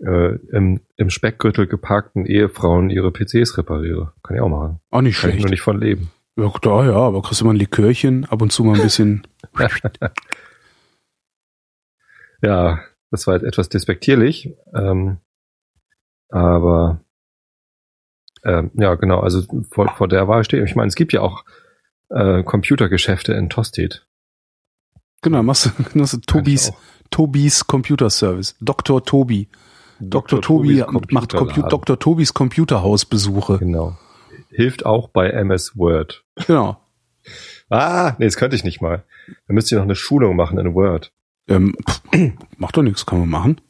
[0.00, 4.12] äh, im, im Speckgürtel geparkten Ehefrauen ihre PCs repariere.
[4.22, 4.80] Kann ich auch machen.
[4.90, 5.32] Auch nicht kann schlecht.
[5.32, 6.10] Kann ich nur nicht von leben.
[6.36, 9.26] Ja, da, ja, aber kriegst du mal ein Likörchen, ab und zu mal ein bisschen.
[12.42, 14.54] ja, das war jetzt etwas despektierlich.
[14.74, 15.18] Ähm,
[16.28, 17.00] aber
[18.44, 20.70] ähm, ja, genau, also vor, vor der Wahl stehe ich.
[20.70, 21.44] Ich meine, es gibt ja auch
[22.10, 24.06] äh, Computergeschäfte in Tostedt.
[25.22, 26.72] Genau, machst du, machst du Tobis,
[27.10, 28.56] Tobis Computer Service.
[28.60, 29.04] Dr.
[29.04, 29.48] Tobi.
[30.00, 30.40] Dr.
[30.40, 30.42] Dr.
[30.42, 31.98] Tobi macht Compu Dr.
[31.98, 33.58] Tobis Computerhausbesuche.
[33.58, 33.96] Genau.
[34.50, 36.24] Hilft auch bei MS Word.
[36.46, 36.80] Genau.
[37.70, 39.04] Ah, nee, das könnte ich nicht mal.
[39.48, 41.12] Da müsst ihr noch eine Schulung machen in Word.
[41.48, 41.76] Ähm,
[42.56, 43.60] macht doch nichts, kann man machen.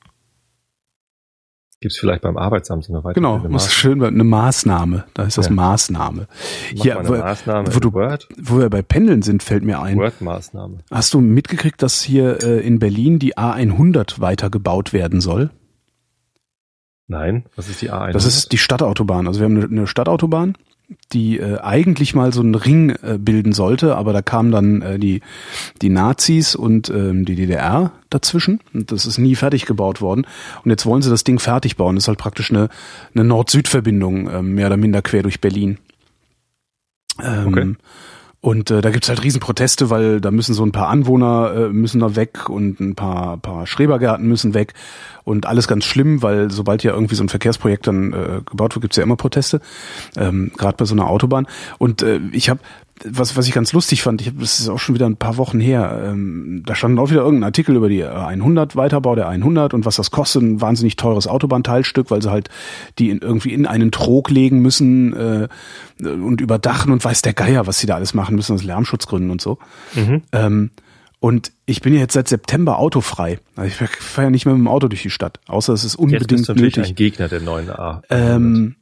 [1.81, 5.05] Gibt's vielleicht beim Arbeitsamt so eine weitere Genau, muss schön eine Maßnahme.
[5.13, 5.53] Da ist das ja.
[5.53, 6.29] Maßnahme.
[6.71, 8.27] Hier, wo, Maßnahme wo, du, Word.
[8.39, 9.99] wo wir bei Pendeln sind, fällt mir ein.
[9.99, 10.79] Word-Maßnahme.
[10.91, 15.51] Hast du mitgekriegt, dass hier äh, in Berlin die A100 weitergebaut werden soll?
[17.07, 18.13] Nein, was ist die A100?
[18.13, 19.27] Das ist die Stadtautobahn.
[19.29, 20.57] Also wir haben eine, eine Stadtautobahn
[21.13, 24.99] die äh, eigentlich mal so einen Ring äh, bilden sollte, aber da kamen dann äh,
[24.99, 25.21] die,
[25.83, 30.27] die Nazis und ähm, die DDR dazwischen und das ist nie fertig gebaut worden.
[30.65, 31.97] Und jetzt wollen sie das Ding fertig bauen.
[31.97, 32.69] Das ist halt praktisch eine,
[33.15, 35.79] eine Nord-Süd-Verbindung, äh, mehr oder minder quer durch Berlin.
[37.23, 37.75] Ähm, Okay.
[38.45, 42.01] Und äh, da gibt's halt Riesenproteste, weil da müssen so ein paar Anwohner äh, müssen
[42.01, 44.75] da weg und ein paar, paar Schrebergärten müssen weg
[45.25, 48.83] und alles ganz schlimm, weil sobald ja irgendwie so ein Verkehrsprojekt dann äh, gebaut wird,
[48.83, 49.63] gibt's ja immer Proteste,
[50.19, 51.47] ähm, gerade bei so einer Autobahn.
[51.79, 52.61] Und äh, ich habe
[53.03, 55.59] was, was ich ganz lustig fand, ich das ist auch schon wieder ein paar Wochen
[55.59, 59.75] her, ähm, da stand auch wieder irgendein Artikel über die äh, 100, Weiterbau der 100
[59.75, 62.51] und was das kostet, ein wahnsinnig teures Autobahnteilstück, weil sie halt
[62.99, 65.49] die in, irgendwie in einen Trog legen müssen äh,
[66.01, 69.41] und überdachen und weiß der Geier, was sie da alles machen müssen aus Lärmschutzgründen und
[69.41, 69.59] so.
[69.95, 70.23] Mhm.
[70.33, 70.71] Ähm,
[71.19, 73.41] und ich bin ja jetzt seit September autofrei.
[73.57, 75.93] Also ich fahre ja nicht mehr mit dem Auto durch die Stadt, außer es ist
[75.93, 76.93] Jetzt unbedingt bist du natürlich nötig.
[76.93, 78.03] ein Gegner der neuen A.
[78.11, 78.77] Ähm,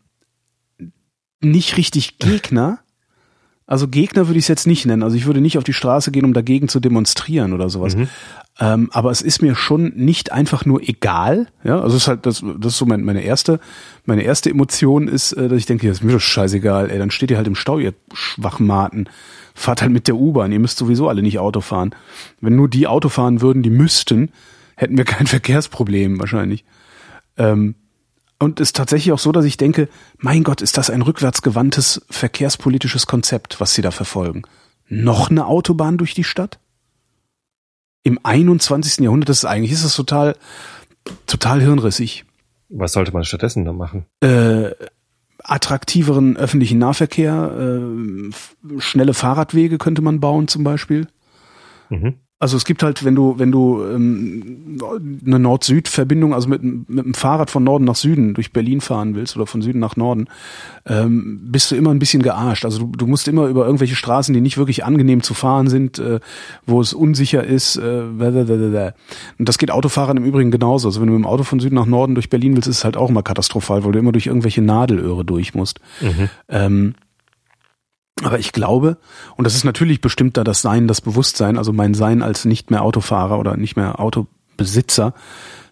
[1.40, 2.80] nicht richtig Gegner.
[3.72, 5.02] Also Gegner würde ich es jetzt nicht nennen.
[5.02, 7.96] Also ich würde nicht auf die Straße gehen, um dagegen zu demonstrieren oder sowas.
[7.96, 8.08] Mhm.
[8.60, 11.46] Ähm, aber es ist mir schon nicht einfach nur egal.
[11.64, 13.60] Ja, also es ist halt das, das ist so mein, meine erste,
[14.04, 16.90] meine erste Emotion ist, äh, dass ich denke, das ist mir doch scheißegal.
[16.90, 19.08] Ey, dann steht ihr halt im Stau, ihr Schwachmaten.
[19.54, 20.52] Fahrt halt mit der U-Bahn.
[20.52, 21.94] Ihr müsst sowieso alle nicht Auto fahren.
[22.42, 24.32] Wenn nur die Auto fahren würden, die müssten,
[24.76, 26.66] hätten wir kein Verkehrsproblem wahrscheinlich.
[27.38, 27.76] Ähm,
[28.42, 33.06] und ist tatsächlich auch so, dass ich denke, mein Gott, ist das ein rückwärtsgewandtes verkehrspolitisches
[33.06, 34.42] Konzept, was sie da verfolgen.
[34.88, 36.58] Noch eine Autobahn durch die Stadt?
[38.02, 39.04] Im 21.
[39.04, 40.34] Jahrhundert, das ist eigentlich, ist das total,
[41.26, 42.24] total hirnrissig.
[42.68, 44.06] Was sollte man stattdessen dann machen?
[44.20, 44.72] Äh,
[45.44, 51.06] attraktiveren öffentlichen Nahverkehr, äh, schnelle Fahrradwege könnte man bauen zum Beispiel.
[51.90, 52.14] Mhm.
[52.42, 54.76] Also es gibt halt, wenn du, wenn du ähm,
[55.24, 59.36] eine Nord-Süd-Verbindung, also mit, mit dem Fahrrad von Norden nach Süden durch Berlin fahren willst
[59.36, 60.26] oder von Süden nach Norden,
[60.84, 62.64] ähm, bist du immer ein bisschen gearscht.
[62.64, 66.00] Also du, du musst immer über irgendwelche Straßen, die nicht wirklich angenehm zu fahren sind,
[66.00, 66.18] äh,
[66.66, 67.76] wo es unsicher ist.
[67.76, 68.94] Äh, blablabla.
[69.38, 70.88] und das geht Autofahrern im Übrigen genauso.
[70.88, 72.84] Also wenn du mit dem Auto von Süden nach Norden durch Berlin willst, ist es
[72.84, 75.78] halt auch immer katastrophal, weil du immer durch irgendwelche Nadelöhre durch musst.
[76.00, 76.28] Mhm.
[76.48, 76.94] Ähm,
[78.20, 78.98] aber ich glaube,
[79.36, 82.70] und das ist natürlich bestimmt da das Sein, das Bewusstsein, also mein Sein als nicht
[82.70, 85.14] mehr Autofahrer oder nicht mehr Autobesitzer,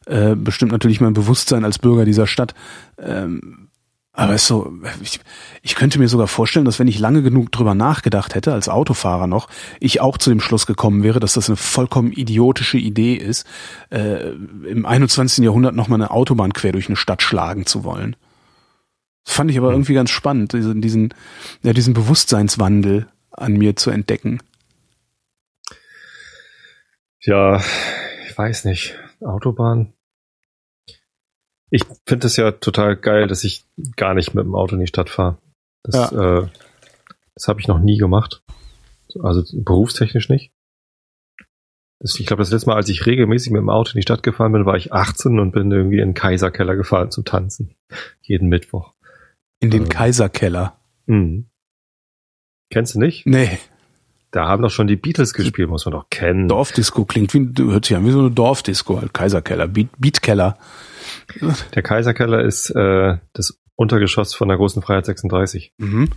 [0.06, 2.54] äh, bestimmt natürlich mein Bewusstsein als Bürger dieser Stadt.
[2.98, 3.68] Ähm,
[4.12, 4.72] aber es ist so,
[5.02, 5.20] ich,
[5.62, 9.28] ich könnte mir sogar vorstellen, dass wenn ich lange genug drüber nachgedacht hätte, als Autofahrer
[9.28, 9.48] noch,
[9.78, 13.46] ich auch zu dem Schluss gekommen wäre, dass das eine vollkommen idiotische Idee ist,
[13.90, 14.30] äh,
[14.68, 15.44] im 21.
[15.44, 18.16] Jahrhundert nochmal eine Autobahn quer durch eine Stadt schlagen zu wollen.
[19.24, 21.14] Das fand ich aber irgendwie ganz spannend, diesen, diesen,
[21.62, 24.40] ja, diesen Bewusstseinswandel an mir zu entdecken.
[27.22, 27.62] Ja,
[28.26, 28.98] ich weiß nicht.
[29.20, 29.92] Autobahn.
[31.70, 34.86] Ich finde es ja total geil, dass ich gar nicht mit dem Auto in die
[34.86, 35.38] Stadt fahre.
[35.82, 36.48] Das, äh,
[37.34, 38.42] das habe ich noch nie gemacht.
[39.22, 40.52] Also berufstechnisch nicht.
[42.00, 44.22] Das, ich glaube, das letzte Mal, als ich regelmäßig mit dem Auto in die Stadt
[44.22, 47.76] gefahren bin, war ich 18 und bin irgendwie in den Kaiserkeller gefahren zum Tanzen.
[48.22, 48.94] Jeden Mittwoch.
[49.60, 49.88] In den Ähm.
[49.88, 50.76] Kaiserkeller.
[51.06, 51.46] Mhm.
[52.70, 53.26] Kennst du nicht?
[53.26, 53.58] Nee,
[54.32, 56.46] Da haben doch schon die Beatles gespielt, muss man doch kennen.
[56.48, 60.56] Dorfdisco klingt wie, hört sich an wie so eine Dorfdisco, halt Kaiserkeller, Beat, Beatkeller.
[61.74, 65.72] Der Kaiserkeller ist äh, das Untergeschoss von der Großen Freiheit 36.
[65.78, 66.10] Mhm.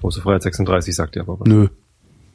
[0.00, 1.46] Große Freiheit 36 sagt ihr aber was.
[1.48, 1.68] Nö.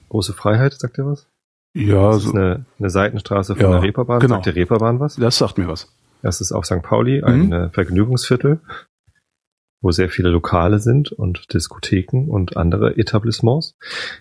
[0.10, 1.28] Große Freiheit, sagt ihr was?
[1.74, 4.20] Ja, Das ist so, eine, eine Seitenstraße von Ja, der Reeperbahn.
[4.20, 4.36] genau.
[4.36, 5.16] Sagt die Reeperbahn was?
[5.16, 5.92] das sagt mir was.
[6.22, 6.82] Das ist auf St.
[6.84, 7.54] Pauli ein Mhm.
[7.54, 8.60] äh, Vergnügungsviertel,
[9.82, 13.76] wo sehr viele Lokale sind und Diskotheken und andere Etablissements.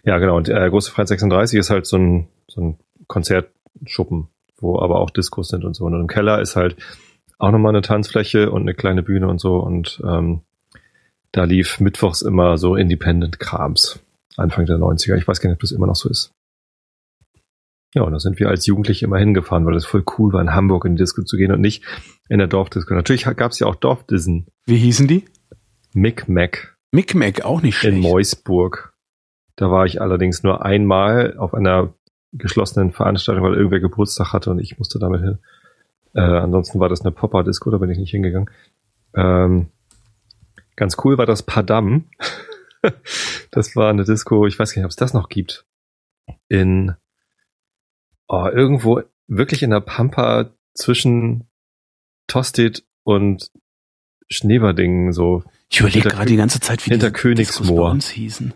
[0.05, 0.37] Ja, genau.
[0.37, 5.11] Und äh, Große Freiheit 36 ist halt so ein, so ein Konzertschuppen, wo aber auch
[5.11, 5.85] Diskos sind und so.
[5.85, 6.77] Und im Keller ist halt
[7.39, 9.57] auch nochmal eine Tanzfläche und eine kleine Bühne und so.
[9.57, 10.41] Und ähm,
[11.33, 14.01] da lief mittwochs immer so Independent-Krams.
[14.37, 15.17] Anfang der 90er.
[15.17, 16.33] Ich weiß gar nicht, ob das immer noch so ist.
[17.95, 20.55] Ja, und da sind wir als Jugendliche immer hingefahren, weil das voll cool war, in
[20.55, 21.85] Hamburg in die Disco zu gehen und nicht
[22.29, 22.95] in der Dorfdisco.
[22.95, 24.47] Natürlich gab es ja auch Dorfdissen.
[24.65, 25.25] Wie hießen die?
[25.93, 28.03] Micmac Micmac, auch nicht in schlecht.
[28.03, 28.95] Meusburg.
[29.57, 31.95] Da war ich allerdings nur einmal auf einer
[32.33, 35.39] geschlossenen Veranstaltung, weil irgendwer Geburtstag hatte und ich musste damit hin.
[36.15, 38.51] Äh, ansonsten war das eine Popper-Disco, da bin ich nicht hingegangen.
[39.15, 39.69] Ähm,
[40.77, 42.07] ganz cool war das Padam.
[43.51, 45.67] das war eine Disco, ich weiß gar nicht, ob es das noch gibt.
[46.49, 46.95] In
[48.29, 51.49] oh, irgendwo wirklich in der Pampa zwischen
[52.27, 53.51] Tosted und
[54.29, 55.43] Schneverdingen so.
[55.71, 57.87] Ich überlege gerade die ganze Zeit, wie hinter die Königsmoor.
[57.87, 58.53] Bei uns hießen.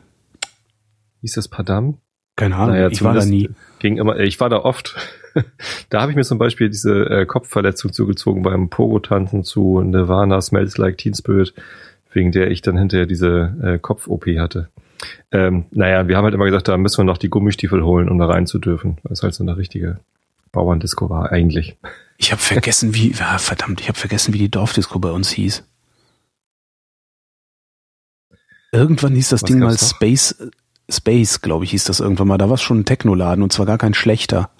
[1.20, 1.98] Hieß das Padam?
[2.36, 3.48] Keine Ahnung, Naja, ich war da nie.
[3.78, 4.96] Ging immer, ich war da oft.
[5.90, 10.76] da habe ich mir zum Beispiel diese äh, Kopfverletzung zugezogen beim Pogo-Tanzen zu Nirvana, Smells
[10.76, 11.54] Like Teen Spirit,
[12.12, 14.68] wegen der ich dann hinterher diese äh, Kopf-OP hatte.
[15.30, 18.18] Ähm, naja, wir haben halt immer gesagt, da müssen wir noch die Gummistiefel holen, um
[18.18, 18.98] da rein zu dürfen.
[19.04, 20.00] Das ist halt so eine richtige
[20.50, 21.76] Bauerndisco war eigentlich.
[22.16, 25.64] Ich habe vergessen, wie, ja, verdammt, ich habe vergessen, wie die Dorfdisco bei uns hieß.
[28.74, 30.36] Irgendwann hieß das Was Ding mal Space,
[30.90, 32.38] Space, glaube ich, hieß das irgendwann mal.
[32.38, 34.50] Da war es schon ein Technoladen und zwar gar kein schlechter.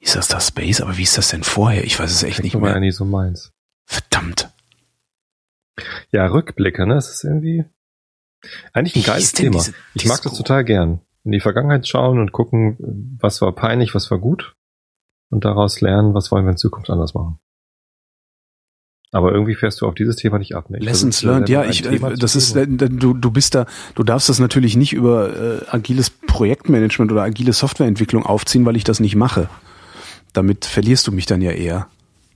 [0.00, 0.80] Hieß das da Space?
[0.80, 1.84] Aber wie ist das denn vorher?
[1.84, 2.80] Ich weiß es echt Techno nicht mehr.
[2.80, 3.52] Nicht so meins.
[3.84, 4.50] Verdammt.
[6.10, 6.94] Ja, Rückblicke, ne?
[6.94, 7.64] Es ist irgendwie
[8.72, 9.62] eigentlich ein geiles Thema.
[9.94, 11.00] Ich mag das total gern.
[11.24, 14.56] In die Vergangenheit schauen und gucken, was war peinlich, was war gut
[15.30, 17.38] und daraus lernen, was wollen wir in Zukunft anders machen.
[19.14, 20.70] Aber irgendwie fährst du auf dieses Thema nicht ab.
[20.70, 20.78] Ne?
[20.78, 24.74] Lessons learned, ja, ich, äh, das ist, du, du bist da, du darfst das natürlich
[24.74, 29.50] nicht über äh, agiles Projektmanagement oder agile Softwareentwicklung aufziehen, weil ich das nicht mache.
[30.32, 31.88] Damit verlierst du mich dann ja eher.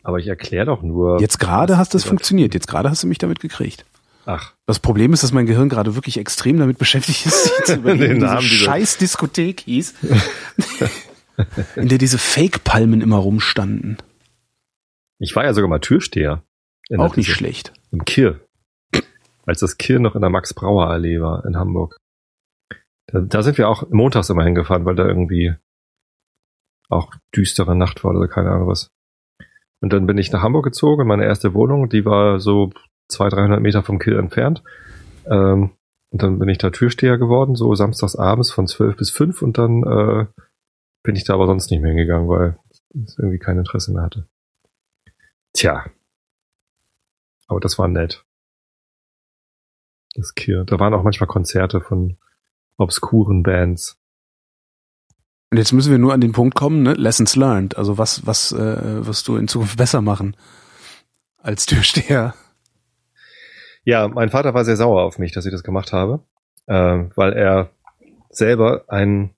[0.02, 1.18] Aber ich erkläre doch nur.
[1.18, 2.52] Jetzt gerade hast das funktioniert.
[2.52, 3.86] Jetzt gerade hast du mich damit gekriegt.
[4.26, 4.52] Ach.
[4.66, 8.42] Das Problem ist, dass mein Gehirn gerade wirklich extrem damit beschäftigt ist, zu überlegen, diese
[8.42, 9.94] scheiß Diskothek hieß,
[11.76, 13.96] in der diese Fake-Palmen immer rumstanden.
[15.18, 16.42] Ich war ja sogar mal Türsteher.
[16.96, 17.72] Auch nicht schlecht.
[17.90, 18.40] Im Kirr.
[19.44, 21.96] Als das Kirr noch in der Max-Brauer-Allee war in Hamburg.
[23.08, 25.54] Da, da sind wir auch montags immer hingefahren, weil da irgendwie
[26.88, 28.90] auch düstere Nacht war oder keine Ahnung was.
[29.82, 32.70] Und dann bin ich nach Hamburg gezogen, meine erste Wohnung, die war so
[33.08, 34.62] 200, 300 Meter vom Kill entfernt.
[35.26, 35.72] Ähm,
[36.12, 39.58] und dann bin ich da Türsteher geworden, so samstags abends von 12 bis 5 und
[39.58, 40.26] dann äh,
[41.02, 42.58] bin ich da aber sonst nicht mehr hingegangen, weil
[42.94, 44.28] ich irgendwie kein Interesse mehr hatte.
[45.52, 45.84] Tja,
[47.46, 48.24] aber das war nett.
[50.14, 50.64] Das Kier.
[50.64, 52.16] Da waren auch manchmal Konzerte von
[52.78, 53.98] obskuren Bands.
[55.50, 56.94] Und jetzt müssen wir nur an den Punkt kommen, ne?
[56.94, 57.76] Lessons learned.
[57.76, 60.36] Also was, was äh, wirst du in Zukunft besser machen
[61.38, 62.34] als Türsteher?
[63.84, 66.20] Ja, mein Vater war sehr sauer auf mich, dass ich das gemacht habe,
[66.66, 67.70] äh, weil er
[68.30, 69.30] selber einen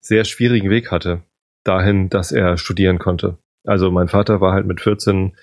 [0.00, 1.22] sehr schwierigen Weg hatte,
[1.64, 3.36] dahin, dass er studieren konnte.
[3.64, 5.36] Also mein Vater war halt mit 14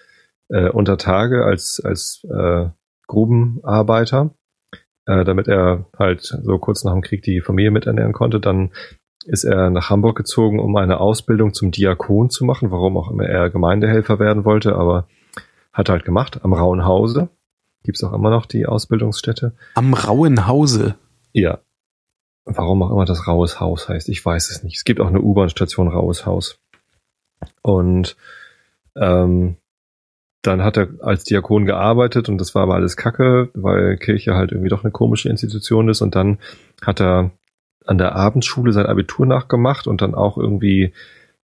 [0.52, 2.70] äh, unter Tage als, als äh,
[3.08, 4.36] Grubenarbeiter,
[5.06, 8.40] äh, damit er halt so kurz nach dem Krieg die Familie miternähren konnte.
[8.40, 8.72] Dann
[9.26, 13.26] ist er nach Hamburg gezogen, um eine Ausbildung zum Diakon zu machen, warum auch immer
[13.26, 15.08] er Gemeindehelfer werden wollte, aber
[15.74, 17.30] hat halt gemacht am Rauenhause.
[17.84, 19.54] Gibt's auch immer noch die Ausbildungsstätte.
[19.76, 20.96] Am Rauenhause?
[21.34, 21.60] Ja.
[22.46, 24.78] Warum auch immer das Raues Haus heißt, ich weiß es nicht.
[24.78, 26.60] Es gibt auch eine U-Bahn-Station Raues Haus.
[27.62, 28.18] Und
[28.96, 29.58] ähm,
[30.42, 34.52] dann hat er als Diakon gearbeitet und das war aber alles Kacke, weil Kirche halt
[34.52, 36.02] irgendwie doch eine komische Institution ist.
[36.02, 36.40] Und dann
[36.82, 37.32] hat er
[37.86, 40.94] an der Abendschule sein Abitur nachgemacht und dann auch irgendwie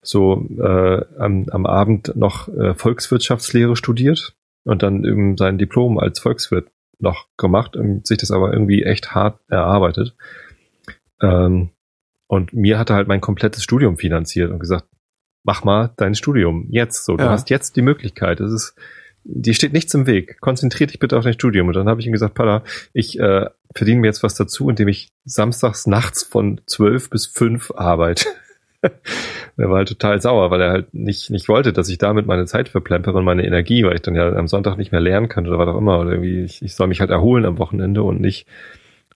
[0.01, 6.19] so äh, am, am Abend noch äh, Volkswirtschaftslehre studiert und dann eben sein Diplom als
[6.19, 10.15] Volkswirt noch gemacht und sich das aber irgendwie echt hart erarbeitet.
[11.21, 11.69] Ähm,
[12.27, 14.87] und mir hat er halt mein komplettes Studium finanziert und gesagt,
[15.47, 17.15] mach mal dein Studium jetzt so.
[17.15, 17.31] Du ja.
[17.31, 18.41] hast jetzt die Möglichkeit.
[18.41, 18.75] Das ist,
[19.23, 20.39] die steht nichts im Weg.
[20.41, 21.69] Konzentrier dich bitte auf dein Studium.
[21.69, 24.89] Und dann habe ich ihm gesagt, Pada, ich äh, verdiene mir jetzt was dazu, indem
[24.89, 28.25] ich samstags nachts von zwölf bis fünf arbeite.
[28.81, 32.45] er war halt total sauer, weil er halt nicht, nicht wollte, dass ich damit meine
[32.45, 35.47] Zeit verplempere und meine Energie, weil ich dann ja am Sonntag nicht mehr lernen kann
[35.47, 35.97] oder was auch immer.
[35.99, 38.47] Oder irgendwie, ich, ich soll mich halt erholen am Wochenende und nicht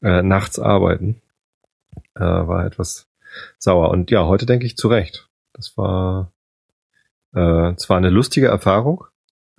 [0.01, 1.21] äh, nachts arbeiten.
[2.15, 3.09] Äh, war etwas
[3.57, 3.89] sauer.
[3.89, 5.27] Und ja, heute denke ich zu Recht.
[5.53, 6.33] Das war
[7.33, 9.05] äh, zwar eine lustige Erfahrung,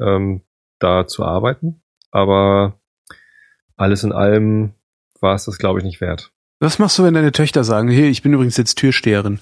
[0.01, 0.43] ähm,
[0.79, 2.79] da zu arbeiten, aber
[3.77, 4.75] alles in allem
[5.21, 6.33] war es das, glaube ich, nicht wert.
[6.61, 9.41] Was machst du, wenn deine Töchter sagen, hey, ich bin übrigens jetzt Türsteherin?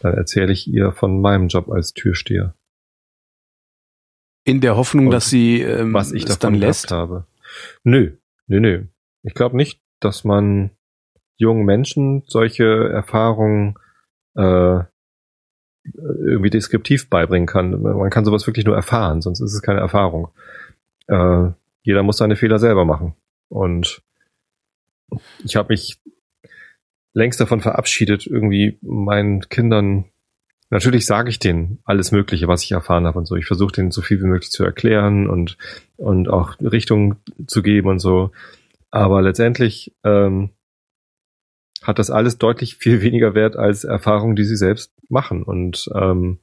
[0.00, 2.54] Dann erzähle ich ihr von meinem Job als Türsteher.
[4.44, 7.26] In der Hoffnung, Und dass sie ähm, was ich davon dann lässt habe.
[7.82, 8.86] Nö, nö, nö.
[9.22, 10.70] Ich glaube nicht, dass man
[11.36, 13.76] jungen Menschen solche Erfahrungen
[14.34, 14.80] äh,
[15.92, 17.82] irgendwie deskriptiv beibringen kann.
[17.82, 20.28] Man kann sowas wirklich nur erfahren, sonst ist es keine Erfahrung.
[21.06, 21.50] Äh,
[21.82, 23.14] jeder muss seine Fehler selber machen.
[23.48, 24.02] Und
[25.44, 26.00] ich habe mich
[27.12, 30.06] längst davon verabschiedet, irgendwie meinen Kindern,
[30.70, 33.36] natürlich sage ich denen alles Mögliche, was ich erfahren habe und so.
[33.36, 35.56] Ich versuche denen so viel wie möglich zu erklären und,
[35.96, 37.16] und auch Richtung
[37.46, 38.32] zu geben und so.
[38.90, 40.50] Aber letztendlich ähm,
[41.84, 46.38] hat das alles deutlich viel weniger Wert als Erfahrungen, die sie selbst machen und ähm,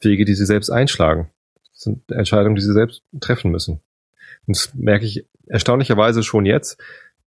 [0.00, 1.30] Wege, die sie selbst einschlagen.
[1.72, 3.80] Das sind Entscheidungen, die sie selbst treffen müssen.
[4.46, 6.78] Und das merke ich erstaunlicherweise schon jetzt,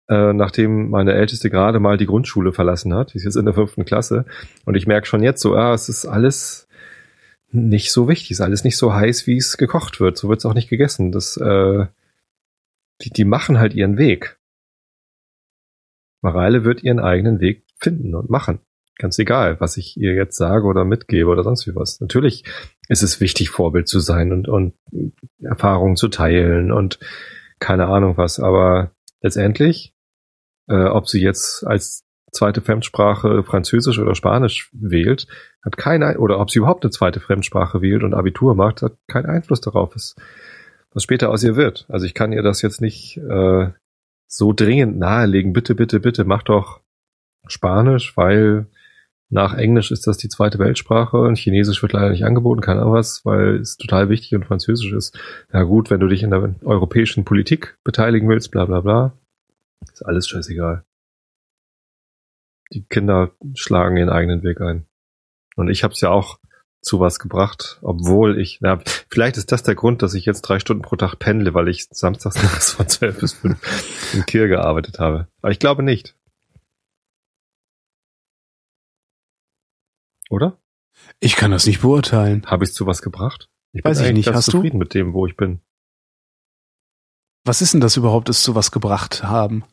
[0.07, 3.13] äh, nachdem meine Älteste gerade mal die Grundschule verlassen hat.
[3.13, 4.25] Die ist jetzt in der fünften Klasse.
[4.65, 6.67] Und ich merke schon jetzt so, ah, es ist alles
[7.51, 10.17] nicht so wichtig, es ist alles nicht so heiß, wie es gekocht wird.
[10.17, 11.11] So wird es auch nicht gegessen.
[11.11, 11.85] Das, äh,
[13.01, 14.38] die, die machen halt ihren Weg.
[16.21, 18.59] Mareile wird ihren eigenen Weg finden und machen.
[18.97, 22.01] Ganz egal, was ich ihr jetzt sage oder mitgebe oder sonst wie was.
[22.01, 22.43] Natürlich
[22.89, 24.73] ist es wichtig, Vorbild zu sein und, und
[25.41, 26.99] Erfahrungen zu teilen und
[27.59, 28.39] keine Ahnung was.
[28.39, 29.95] Aber letztendlich,
[30.67, 35.27] äh, ob sie jetzt als zweite Fremdsprache Französisch oder Spanisch wählt,
[35.63, 39.25] hat kein oder ob sie überhaupt eine zweite Fremdsprache wählt und Abitur macht, hat keinen
[39.25, 40.15] Einfluss darauf, was,
[40.91, 41.85] was später aus ihr wird.
[41.89, 43.69] Also ich kann ihr das jetzt nicht äh,
[44.29, 45.51] so dringend nahelegen.
[45.51, 46.81] Bitte, bitte, bitte, mach doch
[47.47, 48.67] Spanisch, weil
[49.29, 52.93] nach Englisch ist das die zweite Weltsprache und Chinesisch wird leider nicht angeboten, kann aber
[52.93, 55.19] was, weil es total wichtig und Französisch ist.
[55.51, 59.13] Ja gut, wenn du dich in der europäischen Politik beteiligen willst, bla bla bla,
[59.81, 60.83] ist alles scheißegal.
[62.71, 64.85] Die Kinder schlagen ihren eigenen Weg ein.
[65.55, 66.39] Und ich habe es ja auch
[66.81, 70.59] zu was gebracht, obwohl ich, na, vielleicht ist das der Grund, dass ich jetzt drei
[70.59, 73.59] Stunden pro Tag pendle, weil ich samstags nachts von zwölf bis fünf
[74.13, 75.27] in Kiel gearbeitet habe.
[75.41, 76.15] Aber ich glaube nicht.
[80.29, 80.59] Oder?
[81.19, 82.45] Ich kann das nicht beurteilen.
[82.45, 83.49] Habe ich zu was gebracht?
[83.71, 84.25] Ich Weiß ich nicht.
[84.25, 84.79] Ganz Hast zufrieden du?
[84.79, 85.61] mit dem, wo ich bin.
[87.45, 89.63] Was ist denn das überhaupt, es zu was gebracht haben?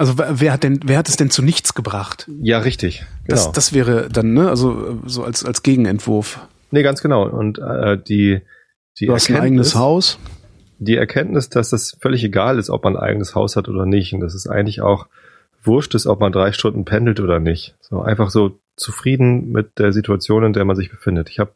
[0.00, 2.26] Also wer hat denn, wer hat es denn zu nichts gebracht?
[2.40, 3.04] Ja, richtig.
[3.24, 3.36] Genau.
[3.36, 6.40] Das, das wäre dann, ne, also so als als Gegenentwurf.
[6.70, 7.28] Nee, ganz genau.
[7.28, 8.40] Und äh, die
[8.98, 10.18] die du hast ein eigenes Haus.
[10.78, 14.14] Die Erkenntnis, dass es völlig egal ist, ob man ein eigenes Haus hat oder nicht,
[14.14, 15.06] und dass es eigentlich auch
[15.62, 17.76] wurscht ist, ob man drei Stunden pendelt oder nicht.
[17.82, 21.28] So einfach so zufrieden mit der Situation, in der man sich befindet.
[21.28, 21.52] Ich habe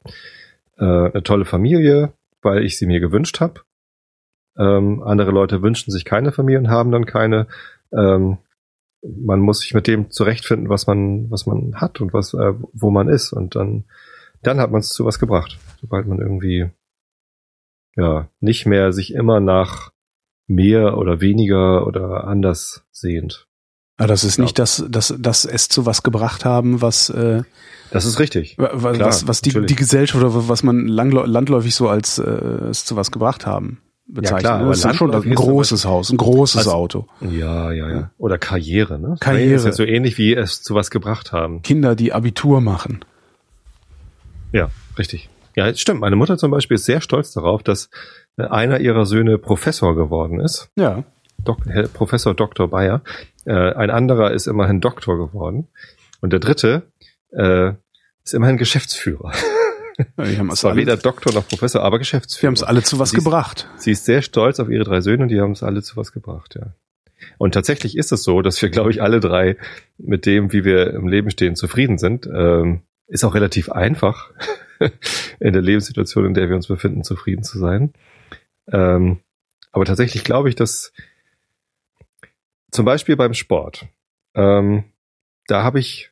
[0.77, 3.63] äh, eine tolle Familie, weil ich sie mir gewünscht habe.
[4.59, 7.47] Ähm, andere Leute wünschen sich keine Familien, haben dann keine.
[7.93, 8.39] Ähm,
[9.03, 12.91] man muss sich mit dem zurechtfinden, was man, was man hat und was, äh, wo
[12.91, 13.33] man ist.
[13.33, 13.85] Und dann,
[14.43, 15.59] dann hat man es zu was gebracht.
[15.81, 16.71] Sobald man irgendwie
[17.97, 19.93] ja nicht mehr sich immer nach
[20.47, 23.47] mehr oder weniger oder anders sehnt.
[23.97, 27.45] Aber das ist nicht das, das, das es zu was gebracht haben, was äh,
[27.91, 28.57] das ist richtig.
[28.59, 32.85] Was, Klar, was, was die, die Gesellschaft oder was man landläufig so als äh, es
[32.85, 34.45] zu was gebracht haben bezeichnet.
[34.45, 37.07] Ja, klar, das ist schon ein großes Haus, ein großes also, Auto.
[37.21, 38.11] Ja, ja, ja.
[38.19, 39.17] Oder Karriere, ne?
[39.21, 39.55] Karriere.
[39.55, 41.63] ist ja so ähnlich wie es zu was gebracht haben.
[41.63, 43.05] Kinder, die Abitur machen.
[44.53, 45.29] Ja, richtig.
[45.57, 46.01] Ja, stimmt.
[46.01, 47.91] Meine Mutter zum Beispiel ist sehr stolz darauf, dass
[48.37, 50.69] einer ihrer Söhne Professor geworden ist.
[50.77, 51.05] Ja.
[51.45, 51.59] Dok
[51.93, 52.69] Professor Dr.
[52.69, 53.03] Bayer.
[53.45, 55.69] Äh, ein anderer ist immerhin Doktor geworden.
[56.21, 56.91] Und der dritte
[57.33, 57.73] äh,
[58.25, 59.33] ist immerhin Geschäftsführer.
[59.99, 62.41] Ja, die haben es Zwar weder Doktor noch Professor, aber Geschäftsführer.
[62.41, 63.69] Die haben es alle zu was sie gebracht.
[63.77, 65.97] Ist, sie ist sehr stolz auf ihre drei Söhne und die haben es alle zu
[65.97, 66.75] was gebracht, ja.
[67.39, 69.57] Und tatsächlich ist es so, dass wir, glaube ich, alle drei
[69.97, 72.27] mit dem, wie wir im Leben stehen, zufrieden sind.
[72.27, 74.31] Ähm, ist auch relativ einfach,
[75.41, 77.93] in der Lebenssituation, in der wir uns befinden, zufrieden zu sein.
[78.69, 79.21] Ähm,
[79.73, 80.93] aber tatsächlich glaube ich, dass
[82.71, 83.87] zum Beispiel beim Sport,
[84.35, 84.85] ähm,
[85.47, 86.11] da habe ich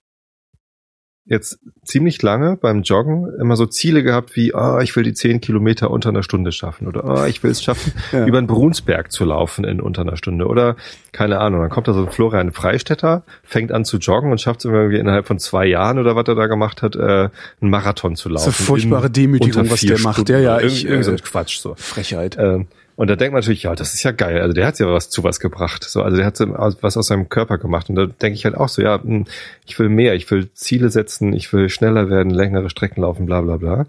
[1.25, 5.15] jetzt ziemlich lange beim Joggen immer so Ziele gehabt wie, ah, oh, ich will die
[5.15, 8.27] zehn Kilometer unter einer Stunde schaffen oder ah, oh, ich will es schaffen, ja.
[8.27, 10.77] über den Brunsberg zu laufen in unter einer Stunde oder
[11.13, 11.61] keine Ahnung.
[11.61, 14.99] Dann kommt da so ein Florian Freistetter, fängt an zu joggen und schafft es irgendwie
[14.99, 18.47] innerhalb von zwei Jahren oder was er da gemacht hat, äh, einen Marathon zu laufen.
[18.47, 20.29] Das ist eine furchtbare Demütigung, was der macht.
[20.29, 21.75] Ja, ja, ich, irgend, so ein Quatsch so.
[21.77, 22.37] Frechheit.
[22.39, 24.40] Ähm, und da denkt man natürlich, ja, das ist ja geil.
[24.40, 25.85] Also der hat ja was zu was gebracht.
[25.85, 27.88] So, also der hat was aus seinem Körper gemacht.
[27.88, 29.24] Und da denke ich halt auch so, ja, hm,
[29.66, 33.40] ich will mehr, ich will Ziele setzen, ich will schneller werden, längere Strecken laufen, bla
[33.40, 33.87] bla bla.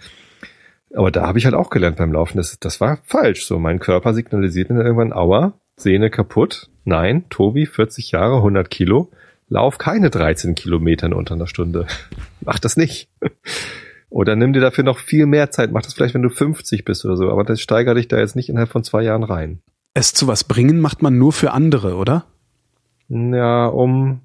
[0.96, 3.46] Aber da habe ich halt auch gelernt beim Laufen, das, das war falsch.
[3.46, 6.70] So, mein Körper signalisiert mir irgendwann, aua, Sehne kaputt.
[6.86, 9.10] Nein, Tobi, 40 Jahre, 100 Kilo,
[9.50, 11.88] lauf keine 13 Kilometer in unter einer Stunde.
[12.42, 13.10] Mach das nicht.
[14.14, 15.72] Oder nimm dir dafür noch viel mehr Zeit.
[15.72, 17.32] Mach das vielleicht, wenn du 50 bist oder so.
[17.32, 19.64] Aber das steigert dich da jetzt nicht innerhalb von zwei Jahren rein.
[19.96, 22.28] Es zu was bringen macht man nur für andere, oder?
[23.10, 24.22] Ja, um.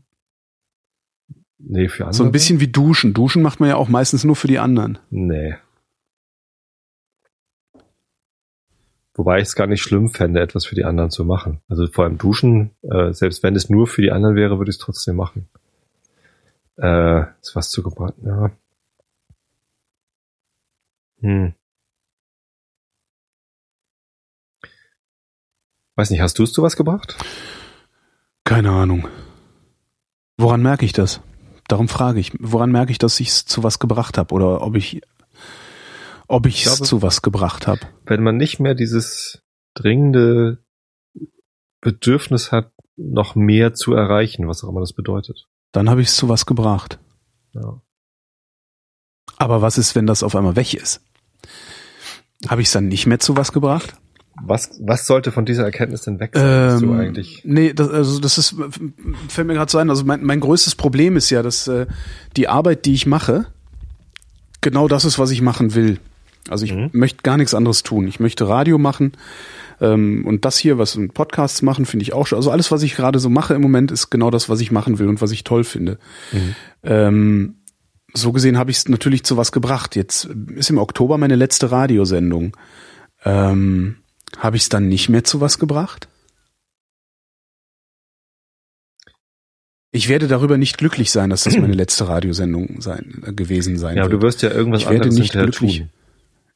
[1.57, 2.19] Nee, für andere.
[2.19, 3.15] So ein bisschen wie Duschen.
[3.15, 4.99] Duschen macht man ja auch meistens nur für die anderen.
[5.09, 5.57] Nee.
[9.15, 11.63] Wobei ich es gar nicht schlimm fände, etwas für die anderen zu machen.
[11.67, 14.77] Also vor allem Duschen, äh, selbst wenn es nur für die anderen wäre, würde ich
[14.77, 15.49] es trotzdem machen.
[16.77, 18.51] Äh, ist was zugebracht, ja.
[21.21, 21.55] Hm.
[25.97, 27.17] Weiß nicht, hast du es zu was gebracht?
[28.45, 29.09] Keine Ahnung.
[30.37, 31.21] Woran merke ich das?
[31.67, 32.33] Darum frage ich.
[32.39, 35.03] Woran merke ich, dass ich es zu was gebracht habe oder ob ich
[36.29, 37.81] ob ich es zu was gebracht habe?
[38.05, 39.43] Wenn man nicht mehr dieses
[39.75, 40.63] dringende
[41.81, 45.49] Bedürfnis hat, noch mehr zu erreichen, was auch immer das bedeutet.
[45.73, 46.99] Dann habe ich es zu was gebracht.
[47.53, 47.81] Ja.
[49.37, 51.03] Aber was ist, wenn das auf einmal weg ist?
[52.49, 53.95] Habe ich es dann nicht mehr zu was gebracht?
[54.41, 57.43] was, was sollte von dieser Erkenntnis denn weg sein, Ähm, eigentlich?
[57.45, 58.55] Nee, das, also das ist,
[59.29, 61.87] fällt mir gerade so ein, also mein, mein größtes Problem ist ja, dass äh,
[62.37, 63.47] die Arbeit, die ich mache,
[64.61, 65.99] genau das ist, was ich machen will.
[66.49, 66.91] Also ich Mhm.
[66.93, 68.07] möchte gar nichts anderes tun.
[68.07, 69.13] Ich möchte Radio machen
[69.81, 72.37] ähm, und das hier, was in Podcasts machen, finde ich auch schon.
[72.37, 75.01] Also alles, was ich gerade so mache im Moment, ist genau das, was ich machen
[75.01, 75.99] will und was ich toll finde.
[76.31, 76.55] Mhm.
[76.85, 77.55] Ähm,
[78.15, 79.97] so gesehen habe ich es natürlich zu was gebracht.
[79.97, 82.57] Jetzt ist im Oktober meine letzte Radiosendung.
[83.25, 83.97] Ähm,
[84.39, 86.09] habe ich es dann nicht mehr zu was gebracht?
[89.91, 93.97] Ich werde darüber nicht glücklich sein, dass das meine letzte Radiosendung sein, äh, gewesen sein
[93.97, 94.23] Ja, aber wird.
[94.23, 95.79] du wirst ja irgendwas Ich werde anderes nicht hinterher glücklich.
[95.79, 95.91] tun.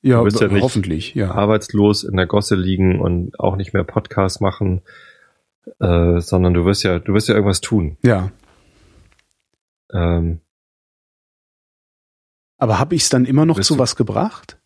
[0.02, 1.30] ja, du wirst ja nicht hoffentlich, ja.
[1.32, 4.82] Arbeitslos in der Gosse liegen und auch nicht mehr Podcast machen,
[5.80, 7.96] äh, sondern du wirst ja, du wirst ja irgendwas tun.
[8.02, 8.30] Ja.
[9.92, 10.40] Ähm,
[12.62, 14.56] Aber habe ich es dann immer noch zu was gebracht?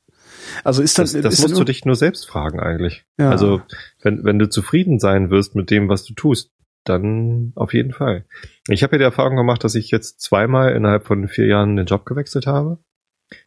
[0.65, 3.07] Also ist das, das das ist musst du dich nur selbst fragen eigentlich.
[3.19, 3.31] Ja.
[3.31, 3.63] Also
[4.03, 6.53] wenn, wenn du zufrieden sein wirst mit dem, was du tust,
[6.85, 8.27] dann auf jeden Fall.
[8.69, 11.87] Ich habe ja die Erfahrung gemacht, dass ich jetzt zweimal innerhalb von vier Jahren den
[11.87, 12.81] Job gewechselt habe.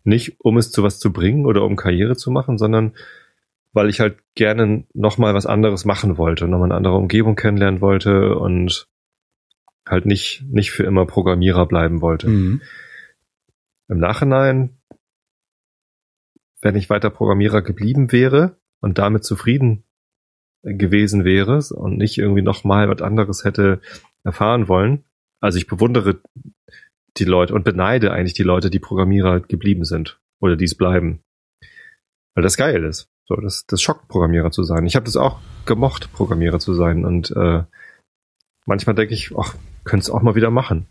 [0.03, 2.95] Nicht, um es zu was zu bringen oder um Karriere zu machen, sondern
[3.71, 8.35] weil ich halt gerne nochmal was anderes machen wollte, nochmal eine andere Umgebung kennenlernen wollte
[8.35, 8.87] und
[9.87, 12.29] halt nicht, nicht für immer Programmierer bleiben wollte.
[12.29, 12.61] Mhm.
[13.89, 14.77] Im Nachhinein,
[16.61, 19.83] wenn ich weiter Programmierer geblieben wäre und damit zufrieden
[20.61, 23.81] gewesen wäre und nicht irgendwie nochmal was anderes hätte
[24.23, 25.05] erfahren wollen.
[25.39, 26.21] Also ich bewundere
[27.17, 31.23] die Leute und beneide eigentlich die Leute, die Programmierer geblieben sind oder dies bleiben.
[32.35, 33.09] Weil das geil ist.
[33.25, 34.85] So, das, das schockt, Programmierer zu sein.
[34.85, 37.05] Ich habe das auch gemocht, Programmierer zu sein.
[37.05, 37.63] Und äh,
[38.65, 40.87] manchmal denke ich, ach, könnte es auch mal wieder machen.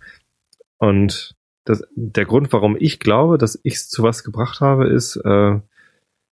[0.78, 1.36] Und
[1.68, 5.60] das, der Grund, warum ich glaube, dass ich es zu was gebracht habe, ist, äh,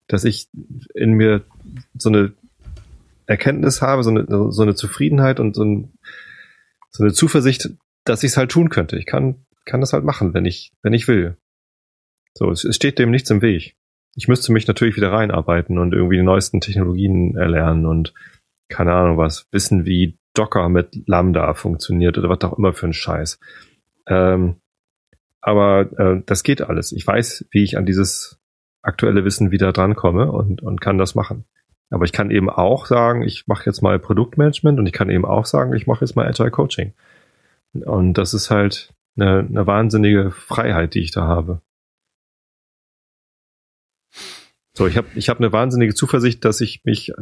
[0.07, 0.49] dass ich
[0.95, 1.45] in mir
[1.95, 2.33] so eine
[3.27, 5.93] Erkenntnis habe, so eine, so eine Zufriedenheit und so, ein,
[6.91, 7.69] so eine Zuversicht,
[8.05, 8.97] dass ich es halt tun könnte.
[8.97, 11.37] Ich kann, kann das halt machen, wenn ich, wenn ich will.
[12.33, 13.77] So, es, es steht dem nichts im Weg.
[14.15, 18.15] Ich müsste mich natürlich wieder reinarbeiten und irgendwie die neuesten Technologien erlernen und
[18.69, 22.95] keine Ahnung was, wissen, wie Docker mit Lambda funktioniert oder was auch immer für ein
[22.95, 23.39] Scheiß.
[24.07, 24.57] Ähm,
[25.47, 26.91] aber äh, das geht alles.
[26.91, 28.41] Ich weiß, wie ich an dieses
[28.83, 31.45] aktuelle Wissen wieder drankomme und, und kann das machen.
[31.89, 35.25] Aber ich kann eben auch sagen, ich mache jetzt mal Produktmanagement und ich kann eben
[35.25, 36.95] auch sagen, ich mache jetzt mal Agile Coaching.
[37.75, 41.61] Und das ist halt eine, eine wahnsinnige Freiheit, die ich da habe.
[44.73, 47.13] So, ich habe ich hab eine wahnsinnige Zuversicht, dass ich mich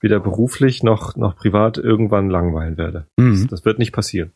[0.00, 3.08] weder beruflich noch, noch privat irgendwann langweilen werde.
[3.18, 3.42] Mhm.
[3.42, 4.32] Das, das wird nicht passieren.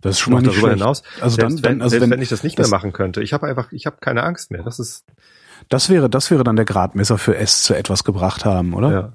[0.00, 0.78] Das ist schon mal nicht darüber schlecht.
[0.80, 2.78] hinaus, Also dann, selbst, dann wenn, also selbst wenn, wenn ich das nicht das- mehr
[2.78, 4.62] machen könnte, ich habe einfach, ich habe keine Angst mehr.
[4.62, 5.04] Das ist,
[5.68, 8.90] das wäre, das wäre dann der Gradmesser für es zu etwas gebracht haben, oder?
[8.92, 9.12] ja.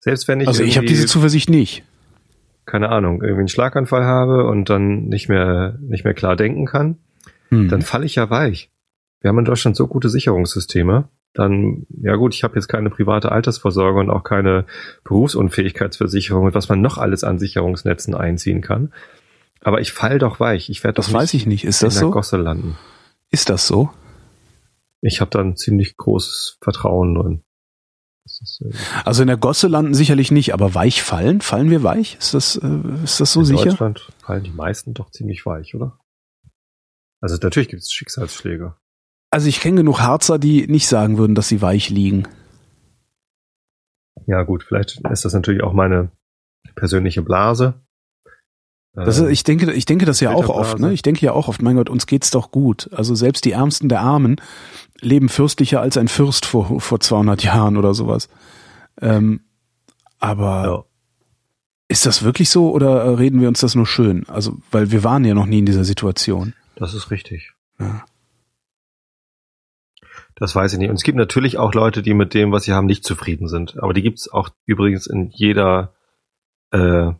[0.00, 1.82] Selbst wenn ich, also ich habe diese Zuversicht nicht.
[2.64, 6.98] keine Ahnung, irgendwie einen Schlaganfall habe und dann nicht mehr, nicht mehr klar denken kann,
[7.50, 7.68] Hm.
[7.68, 8.70] dann falle ich ja weich.
[9.20, 11.08] Wir haben in Deutschland so gute Sicherungssysteme.
[11.36, 14.64] Dann, ja gut, ich habe jetzt keine private Altersvorsorge und auch keine
[15.04, 18.92] Berufsunfähigkeitsversicherung und was man noch alles an Sicherungsnetzen einziehen kann.
[19.60, 20.70] Aber ich fall doch weich.
[20.70, 21.64] Ich werde das doch weiß ich nicht.
[21.64, 22.10] Ist in das der so?
[22.10, 22.76] Gosse landen.
[23.30, 23.90] Ist das so?
[25.02, 27.42] Ich habe da ein ziemlich großes Vertrauen drin.
[28.24, 28.70] Ist, äh,
[29.04, 31.40] Also in der Gosse landen sicherlich nicht, aber weich fallen?
[31.40, 32.16] Fallen wir weich?
[32.18, 33.64] Ist das, äh, ist das so in sicher?
[33.66, 35.98] Deutschland fallen die meisten doch ziemlich weich, oder?
[37.20, 38.74] Also natürlich gibt es Schicksalsschläge.
[39.30, 42.28] Also ich kenne genug Harzer, die nicht sagen würden, dass sie weich liegen.
[44.26, 46.10] Ja gut, vielleicht ist das natürlich auch meine
[46.74, 47.74] persönliche Blase.
[49.04, 50.92] Ist, Ähm, ich denke, ich denke das ja auch oft, ne?
[50.92, 52.88] Ich denke ja auch oft, mein Gott, uns geht's doch gut.
[52.92, 54.36] Also selbst die Ärmsten der Armen
[55.00, 58.28] leben fürstlicher als ein Fürst vor, vor 200 Jahren oder sowas.
[59.00, 59.40] Ähm,
[60.18, 60.84] aber ja.
[61.88, 64.26] ist das wirklich so oder reden wir uns das nur schön?
[64.28, 66.54] Also, weil wir waren ja noch nie in dieser Situation.
[66.76, 67.52] Das ist richtig.
[67.78, 68.06] Ja.
[70.36, 70.90] Das weiß ich nicht.
[70.90, 73.82] Und es gibt natürlich auch Leute, die mit dem, was sie haben, nicht zufrieden sind.
[73.82, 75.94] Aber die gibt es auch übrigens in jeder
[76.70, 77.12] äh,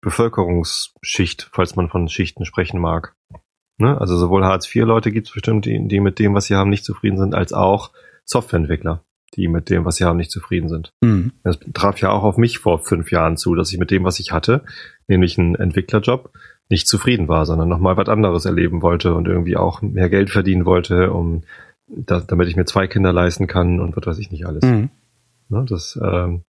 [0.00, 3.16] Bevölkerungsschicht, falls man von Schichten sprechen mag.
[3.78, 4.00] Ne?
[4.00, 7.18] Also sowohl Hartz-IV-Leute gibt es bestimmt, die, die mit dem, was sie haben, nicht zufrieden
[7.18, 7.90] sind, als auch
[8.24, 10.92] Softwareentwickler, die mit dem, was sie haben, nicht zufrieden sind.
[11.02, 11.32] Hm.
[11.42, 14.20] Das traf ja auch auf mich vor fünf Jahren zu, dass ich mit dem, was
[14.20, 14.64] ich hatte,
[15.08, 16.30] nämlich einen Entwicklerjob,
[16.68, 20.64] nicht zufrieden war, sondern nochmal was anderes erleben wollte und irgendwie auch mehr Geld verdienen
[20.64, 21.42] wollte, um
[21.86, 24.62] da, damit ich mir zwei Kinder leisten kann und was weiß ich nicht alles.
[24.64, 24.90] Hm.
[25.48, 26.44] Ne, das, ähm,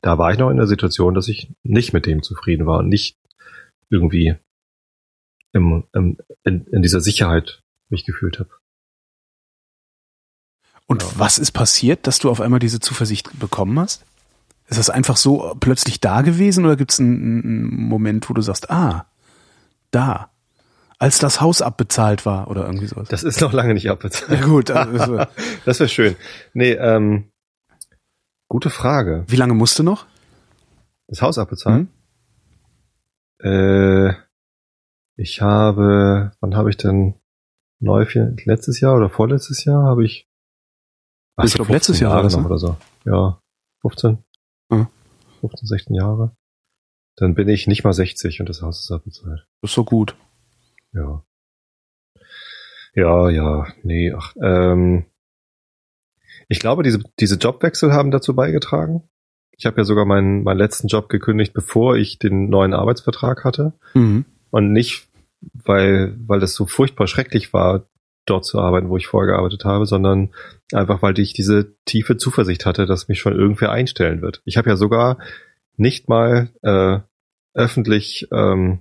[0.00, 2.88] da war ich noch in der Situation, dass ich nicht mit dem zufrieden war und
[2.88, 3.16] nicht
[3.90, 4.36] irgendwie
[5.52, 8.50] im, im, in, in dieser Sicherheit mich gefühlt habe.
[10.86, 11.08] Und Ja.
[11.16, 14.04] was ist passiert, dass du auf einmal diese Zuversicht bekommen hast?
[14.68, 18.42] Ist das einfach so plötzlich da gewesen oder gibt es einen, einen Moment, wo du
[18.42, 19.06] sagst, ah,
[19.90, 20.30] da,
[20.98, 23.08] als das Haus abbezahlt war oder irgendwie sowas?
[23.08, 24.40] Das ist noch lange nicht abbezahlt.
[24.40, 25.24] ja gut, also,
[25.64, 26.16] Das wäre schön.
[26.54, 27.30] Nee, ähm,
[28.48, 29.24] gute Frage.
[29.28, 30.06] wie lange musst du noch?
[31.06, 31.88] Das Haus abbezahlen?
[33.42, 33.46] Mhm.
[33.50, 34.12] Äh,
[35.16, 37.14] ich habe, wann habe ich denn
[37.80, 38.04] neu,
[38.44, 40.28] letztes Jahr oder vorletztes Jahr habe ich,
[41.36, 42.46] Ach, Ich so glaub, letztes 15 Jahr war Jahre das, noch ne?
[42.48, 42.76] oder so.
[43.04, 43.40] Ja,
[43.82, 44.18] 15.
[44.70, 44.88] Mhm.
[45.40, 46.36] 15, 16 Jahre.
[47.16, 49.46] Dann bin ich nicht mal 60 und das Haus ist abbezahlt.
[49.62, 50.16] Das ist so gut.
[50.98, 51.24] Ja.
[52.94, 55.04] Ja, ja, nee, ach, ähm,
[56.48, 59.08] ich glaube, diese, diese Jobwechsel haben dazu beigetragen.
[59.52, 63.74] Ich habe ja sogar meinen, meinen letzten Job gekündigt, bevor ich den neuen Arbeitsvertrag hatte.
[63.94, 64.24] Mhm.
[64.50, 65.08] Und nicht,
[65.52, 67.88] weil, weil das so furchtbar schrecklich war,
[68.24, 70.30] dort zu arbeiten, wo ich vorher gearbeitet habe, sondern
[70.72, 74.42] einfach, weil ich diese tiefe Zuversicht hatte, dass mich schon irgendwer einstellen wird.
[74.44, 75.18] Ich habe ja sogar
[75.76, 76.98] nicht mal äh,
[77.54, 78.80] öffentlich ähm,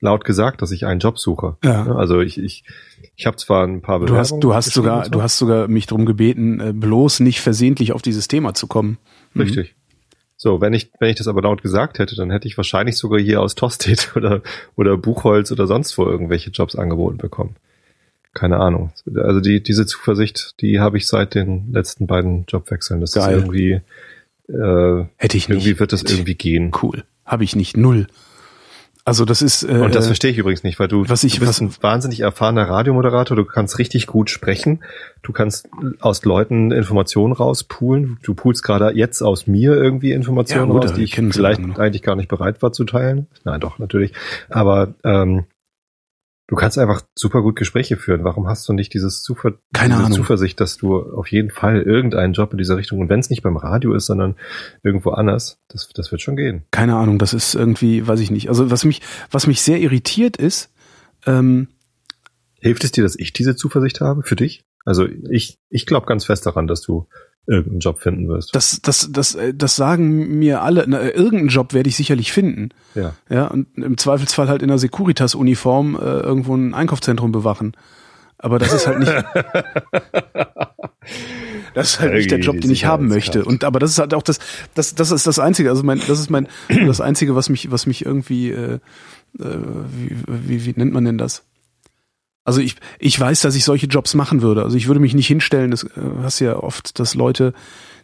[0.00, 1.56] laut gesagt, dass ich einen Job suche.
[1.64, 1.86] Ja.
[1.94, 2.64] Also ich, ich,
[3.16, 5.10] ich habe zwar ein paar Du hast, du hast sogar, so.
[5.10, 8.98] du hast sogar mich darum gebeten, äh, bloß nicht versehentlich auf dieses Thema zu kommen.
[9.34, 9.42] Mhm.
[9.42, 9.74] Richtig.
[10.36, 13.18] So, wenn ich, wenn ich das aber laut gesagt hätte, dann hätte ich wahrscheinlich sogar
[13.18, 14.42] hier aus Tostedt oder,
[14.76, 17.56] oder Buchholz oder sonst wo irgendwelche Jobs angeboten bekommen.
[18.34, 18.92] Keine Ahnung.
[19.16, 23.00] Also die, diese Zuversicht, die habe ich seit den letzten beiden Jobwechseln.
[23.00, 23.38] Das Geil.
[23.38, 23.80] ist irgendwie,
[24.48, 25.58] äh, Hätte ich nicht.
[25.58, 26.70] irgendwie wird das irgendwie gehen.
[26.80, 27.02] Cool.
[27.24, 27.76] Habe ich nicht.
[27.76, 28.06] Null.
[29.08, 29.62] Also das ist.
[29.64, 31.60] Äh, Und das äh, verstehe ich übrigens nicht, weil du, was ich- du bist was-
[31.60, 34.80] ein wahnsinnig erfahrener Radiomoderator, du kannst richtig gut sprechen,
[35.22, 35.68] du kannst
[36.00, 40.92] aus Leuten Informationen rauspulen, du pulst gerade jetzt aus mir irgendwie Informationen Ja, gut, raus,
[40.94, 43.26] die ich vielleicht eigentlich gar nicht bereit war zu teilen.
[43.44, 44.12] Nein, doch, natürlich.
[44.48, 45.44] Aber ähm,
[46.48, 48.24] du kannst einfach super gut Gespräche führen.
[48.24, 50.16] Warum hast du nicht dieses Zuver Keine diese Ahnung.
[50.18, 53.42] Zuversicht, dass du auf jeden Fall irgendeinen Job in dieser Richtung, und wenn es nicht
[53.42, 54.34] beim Radio ist, sondern
[54.82, 56.64] irgendwo anders, das, das wird schon gehen.
[56.72, 57.18] keine Ahnung.
[57.18, 58.48] Das ist irgendwie, weiß ich nicht.
[58.48, 60.72] Also was mich, was mich sehr irritiert ist.
[61.26, 61.68] Ähm,
[62.60, 64.64] Hilft es dir, dass ich diese Zuversicht habe für dich?
[64.84, 67.06] Also ich, ich glaube ganz fest daran, dass du
[67.48, 68.54] irgendeinen Job finden wirst.
[68.54, 70.84] das, das, das, äh, das sagen mir alle.
[70.86, 72.70] Na, äh, irgendeinen Job werde ich sicherlich finden.
[72.94, 73.14] ja.
[73.28, 77.72] Ja, und im Zweifelsfall halt in einer Securitas-Uniform äh, irgendwo ein Einkaufszentrum bewachen.
[78.38, 79.12] Aber das ist halt nicht.
[81.74, 83.44] Das ist halt nicht der Job, den ich haben möchte.
[83.44, 84.40] Und aber das ist halt auch das,
[84.74, 85.70] das, das ist das Einzige.
[85.70, 86.48] Also mein, das ist mein,
[86.86, 88.78] das Einzige, was mich, was mich irgendwie, äh, äh,
[89.38, 91.44] wie, wie, wie nennt man denn das?
[92.48, 94.62] Also ich, ich weiß, dass ich solche Jobs machen würde.
[94.62, 95.70] Also ich würde mich nicht hinstellen.
[95.70, 95.88] Das äh,
[96.22, 97.52] hast ja oft, dass Leute,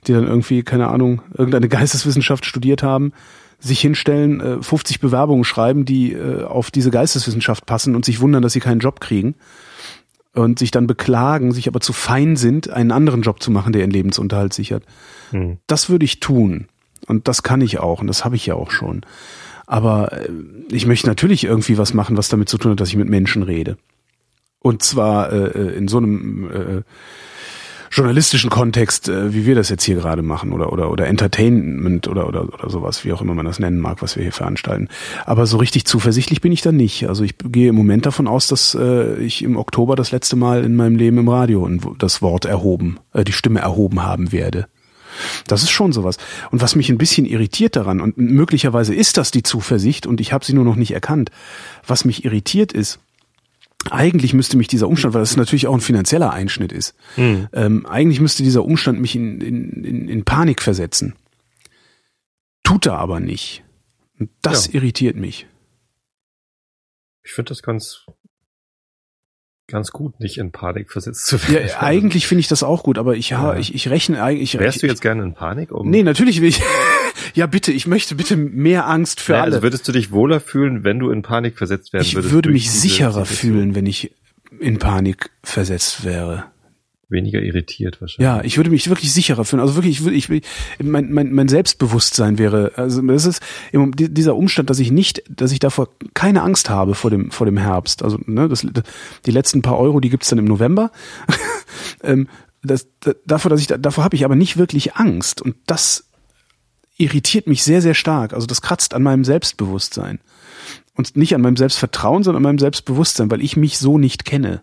[0.06, 3.14] die dann irgendwie keine Ahnung irgendeine Geisteswissenschaft studiert haben,
[3.58, 8.42] sich hinstellen, äh, 50 Bewerbungen schreiben, die äh, auf diese Geisteswissenschaft passen und sich wundern,
[8.42, 9.34] dass sie keinen Job kriegen
[10.34, 13.80] und sich dann beklagen, sich aber zu fein sind, einen anderen Job zu machen, der
[13.80, 14.84] ihren Lebensunterhalt sichert.
[15.30, 15.56] Hm.
[15.66, 16.68] Das würde ich tun.
[17.06, 18.02] Und das kann ich auch.
[18.02, 19.06] Und das habe ich ja auch schon.
[19.66, 20.28] Aber äh,
[20.70, 23.42] ich möchte natürlich irgendwie was machen, was damit zu tun hat, dass ich mit Menschen
[23.42, 23.78] rede.
[24.64, 26.82] Und zwar äh, äh, in so einem äh,
[27.90, 32.26] journalistischen Kontext, äh, wie wir das jetzt hier gerade machen, oder oder oder Entertainment oder
[32.26, 34.88] oder oder sowas, wie auch immer man das nennen mag, was wir hier veranstalten.
[35.26, 37.10] Aber so richtig zuversichtlich bin ich da nicht.
[37.10, 40.64] Also ich gehe im Moment davon aus, dass äh, ich im Oktober das letzte Mal
[40.64, 44.66] in meinem Leben im Radio das Wort erhoben, äh, die Stimme erhoben haben werde.
[45.46, 46.16] Das ist schon sowas.
[46.50, 50.32] Und was mich ein bisschen irritiert daran, und möglicherweise ist das die Zuversicht, und ich
[50.32, 51.30] habe sie nur noch nicht erkannt,
[51.86, 52.98] was mich irritiert ist,
[53.90, 57.48] eigentlich müsste mich dieser Umstand, weil das natürlich auch ein finanzieller Einschnitt ist, Hm.
[57.52, 61.14] ähm, eigentlich müsste dieser Umstand mich in, in, in, in Panik versetzen.
[62.62, 63.62] Tut er aber nicht.
[64.18, 64.74] Und das Ja.
[64.74, 65.46] irritiert mich.
[67.24, 68.06] Ich finde das ganz,
[69.66, 71.70] ganz gut, nicht in Panik versetzt zu Ja, werden.
[71.80, 73.52] eigentlich finde ich das auch gut, aber ich, ja.
[73.54, 73.58] Ja.
[73.58, 74.58] ich, ich rechne eigentlich.
[74.58, 75.72] Wärst ich, du jetzt gerne in Panik?
[75.72, 76.62] Um Nee, natürlich will ich.
[77.34, 79.52] ja, bitte, ich möchte bitte mehr Angst für Naja, alle.
[79.56, 82.32] Also würdest du dich wohler fühlen, wenn du in Panik versetzt werden ich würdest?
[82.32, 84.12] würde durch mich sicherer fühlen, wenn ich
[84.60, 86.44] in Panik versetzt wäre.
[87.10, 88.24] Weniger irritiert wahrscheinlich.
[88.24, 89.60] Ja, ich würde mich wirklich sicherer fühlen.
[89.60, 90.28] Also wirklich, ich, würde- ich,
[90.82, 93.42] mein, mein, mein Selbstbewusstsein wäre, also das ist
[93.72, 97.44] die- dieser Umstand, dass ich nicht, dass ich davor keine Angst habe vor dem, vor
[97.46, 98.02] dem Herbst.
[98.02, 98.66] Also ne, das,
[99.26, 100.90] die letzten paar Euro, die gibt's dann im November.
[102.02, 102.28] ähm,
[102.62, 105.42] das, da- davor, dass ich, da- davor habe ich aber nicht wirklich Angst.
[105.42, 106.08] Und das
[106.96, 108.32] irritiert mich sehr, sehr stark.
[108.32, 110.20] Also das kratzt an meinem Selbstbewusstsein.
[110.96, 114.62] Und nicht an meinem Selbstvertrauen, sondern an meinem Selbstbewusstsein, weil ich mich so nicht kenne.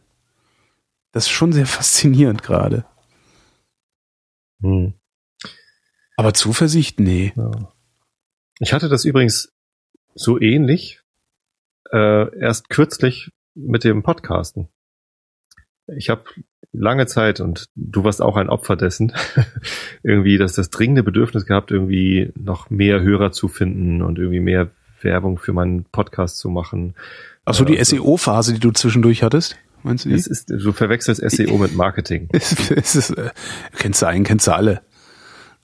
[1.12, 2.86] Das ist schon sehr faszinierend gerade.
[4.62, 4.94] Hm.
[6.16, 7.34] Aber Zuversicht, nee.
[7.36, 7.74] Ja.
[8.60, 9.52] Ich hatte das übrigens
[10.14, 11.02] so ähnlich
[11.92, 14.70] äh, erst kürzlich mit dem Podcasten.
[15.88, 16.24] Ich habe
[16.74, 19.14] lange Zeit, und du warst auch ein Opfer dessen,
[20.04, 24.72] irgendwie, dass das dringende Bedürfnis gehabt, irgendwie noch mehr Hörer zu finden und irgendwie mehr
[25.02, 26.96] Werbung für meinen Podcast zu machen.
[27.46, 29.58] Ach so, die Äh, SEO-Phase, die du zwischendurch hattest?
[29.84, 30.16] Meinst du die?
[30.16, 32.30] Es ist, du verwechselst SEO mit Marketing.
[32.34, 33.32] Es, es ist, äh,
[33.78, 34.82] kennst du einen, kennst du alle.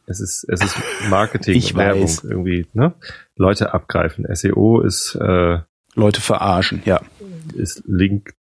[0.08, 0.76] Es ist, es ist
[1.10, 2.24] Marketing, Ich Werbung weiß.
[2.24, 2.94] irgendwie, ne?
[3.36, 4.26] Leute abgreifen.
[4.34, 5.60] SEO ist, äh,
[5.96, 7.02] Leute verarschen, ja.
[7.56, 8.34] ist Link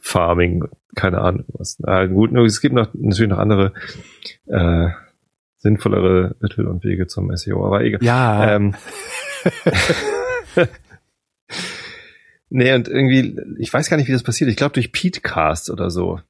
[0.00, 1.78] Farming, keine Ahnung was.
[1.80, 3.72] Na gut, es gibt noch natürlich noch andere
[4.46, 4.88] äh,
[5.58, 8.02] sinnvollere Mittel und Wege zum SEO, aber egal.
[8.02, 8.74] Ja, Ähm,
[12.48, 14.50] nee, und irgendwie, ich weiß gar nicht, wie das passiert.
[14.50, 16.20] Ich glaube durch Petecast oder so.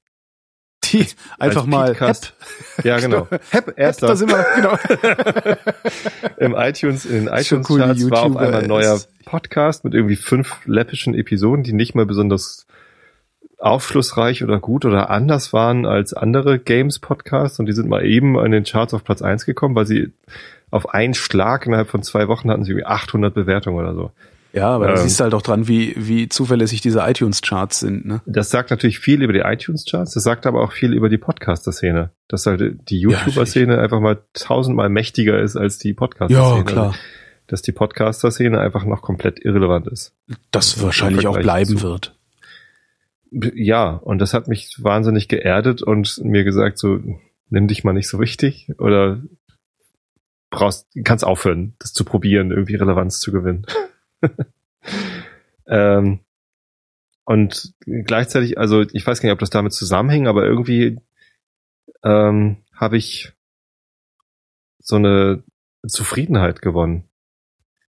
[0.85, 1.07] die
[1.39, 2.35] einfach als mal Podcast-
[2.77, 3.29] Hep, Ja, genau.
[3.51, 4.09] Hep, erster.
[4.09, 4.77] da sind wir, genau.
[6.39, 9.01] Im iTunes, in den Ist schon iTunes cool, Charts die war auf einmal ein neuer
[9.25, 12.67] Podcast mit irgendwie fünf läppischen Episoden, die nicht mal besonders
[13.61, 18.39] aufschlussreich oder gut oder anders waren als andere Games Podcasts und die sind mal eben
[18.39, 20.13] an den Charts auf Platz eins gekommen, weil sie
[20.71, 24.11] auf einen Schlag innerhalb von zwei Wochen hatten sie irgendwie 800 Bewertungen oder so.
[24.53, 24.99] Ja, aber da Ähm.
[24.99, 28.21] siehst du halt auch dran, wie, wie zuverlässig diese iTunes-Charts sind, ne?
[28.27, 31.19] Das sagt natürlich viel über die iTunes Charts, das sagt aber auch viel über die
[31.19, 36.57] Podcaster-Szene, dass halt die YouTuber-Szene einfach mal tausendmal mächtiger ist als die Podcaster-Szene.
[36.59, 36.95] Ja, klar.
[37.47, 40.15] Dass die Podcaster-Szene einfach noch komplett irrelevant ist.
[40.51, 42.17] Das wahrscheinlich auch bleiben zu- wird.
[43.31, 47.01] Ja, und das hat mich wahnsinnig geerdet und mir gesagt, so,
[47.49, 49.23] nimm dich mal nicht so wichtig oder
[50.51, 53.67] brauchst, kannst aufhören, das zu probieren, irgendwie Relevanz zu gewinnen.
[55.67, 56.21] ähm,
[57.25, 60.99] und gleichzeitig, also ich weiß gar nicht, ob das damit zusammenhängt, aber irgendwie
[62.03, 63.33] ähm, habe ich
[64.79, 65.45] so eine
[65.87, 67.10] Zufriedenheit gewonnen.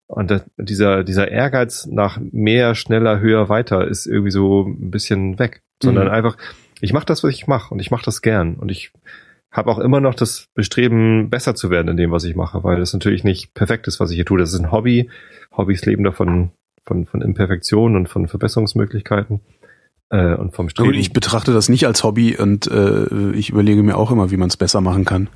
[0.09, 5.39] Und das, dieser, dieser Ehrgeiz nach mehr, schneller, höher, weiter ist irgendwie so ein bisschen
[5.39, 5.63] weg.
[5.83, 6.13] Sondern Mhm.
[6.13, 6.37] einfach,
[6.81, 8.55] ich mache das, was ich mache und ich mache das gern.
[8.55, 8.93] Und ich
[9.51, 12.79] habe auch immer noch das Bestreben, besser zu werden in dem, was ich mache, weil
[12.79, 14.39] das natürlich nicht perfekt ist, was ich hier tue.
[14.39, 15.11] Das ist ein Hobby.
[15.57, 16.51] Hobbys leben davon
[16.85, 19.41] von, von Imperfektionen und von Verbesserungsmöglichkeiten
[20.11, 20.95] äh, und vom Streben.
[20.95, 24.49] ich betrachte das nicht als Hobby und äh, ich überlege mir auch immer, wie man
[24.49, 25.29] es besser machen kann.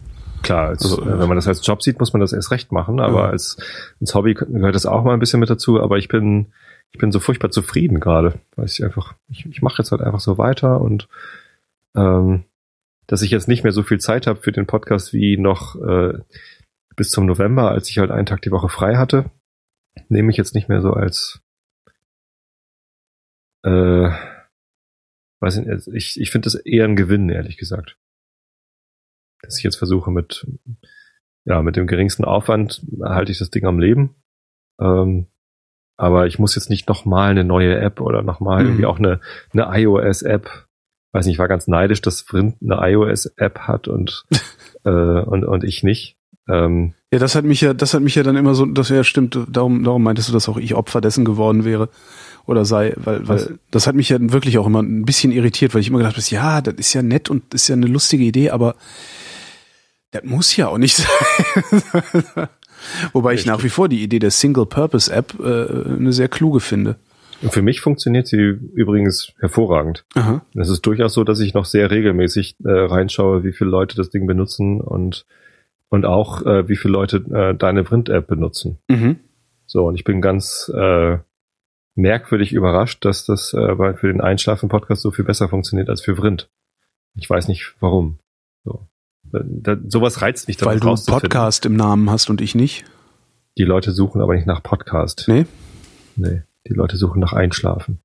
[0.43, 2.73] Klar, als, Also, äh, wenn man das als Job sieht, muss man das erst recht
[2.73, 3.31] machen, aber Ja.
[3.31, 3.57] als,
[4.01, 6.53] als Hobby gehört das auch mal ein bisschen mit dazu, aber ich bin,
[6.93, 10.21] ich bin so furchtbar zufrieden gerade, weil ich einfach, ich, ich mache jetzt halt einfach
[10.21, 11.09] so weiter und
[11.95, 12.45] ähm,
[13.07, 16.19] dass ich jetzt nicht mehr so viel Zeit habe für den Podcast wie noch äh,
[16.97, 19.31] bis zum November, als ich halt einen Tag die Woche frei hatte,
[20.09, 21.41] nehme ich jetzt nicht mehr so als
[23.63, 24.11] äh,
[25.41, 27.97] weiß nicht, ich, ich finde das eher ein Gewinn, ehrlich gesagt
[29.43, 30.47] dass ich jetzt versuche mit
[31.45, 34.15] ja mit dem geringsten Aufwand halte ich das Ding am Leben.
[34.81, 35.27] Ähm,
[35.97, 38.69] aber ich muss jetzt nicht nochmal eine neue App oder nochmal Mhm.
[38.69, 39.21] irgendwie auch eine,
[39.53, 40.67] eine iOS-App.
[41.13, 44.25] Weiß nicht, ich war ganz neidisch, dass Vrind eine iOS-App hat und,
[44.85, 46.17] äh, und, und ich nicht.
[46.49, 49.05] Ähm, Ja, das hat mich ja, das hat mich ja dann immer so, das ja
[49.05, 51.91] stimmt, darum, darum meintest du, dass auch ich Opfer dessen geworden wäre
[52.47, 53.49] oder sei, weil, Was?
[53.49, 56.17] weil das hat mich ja wirklich auch immer ein bisschen irritiert, weil ich immer gedacht
[56.17, 58.75] habe, ja, das ist ja nett und ist ja eine lustige Idee, aber
[60.13, 62.49] das muss ja auch nicht sein.
[63.13, 66.97] Wobei ich Ja, nach wie vor die Idee der Single-Purpose-App äh, eine sehr kluge finde.
[67.43, 70.05] und für mich funktioniert sie übrigens hervorragend.
[70.55, 74.11] Es ist durchaus so, dass ich noch sehr regelmäßig äh, reinschaue, wie viele Leute das
[74.11, 75.27] Ding benutzen und,
[75.89, 78.79] und auch, äh, wie viele Leute äh, deine Print-App benutzen.
[78.89, 79.19] Mhm.
[79.67, 81.19] So, und ich bin ganz äh,
[81.95, 86.17] merkwürdig überrascht, dass das äh, bei, für den Einschlafen-Podcast so viel besser funktioniert als für
[86.17, 86.49] Vrind.
[87.15, 88.19] Ich weiß nicht warum.
[89.33, 89.39] So.
[89.45, 91.05] Da, sowas reizt mich Weil daran du.
[91.13, 92.85] Podcast im Namen hast und ich nicht.
[93.59, 95.25] Die Leute suchen aber nicht nach Podcast.
[95.29, 95.47] Nee?
[96.17, 96.43] Nee.
[96.69, 98.01] Die Leute suchen nach Einschlafen.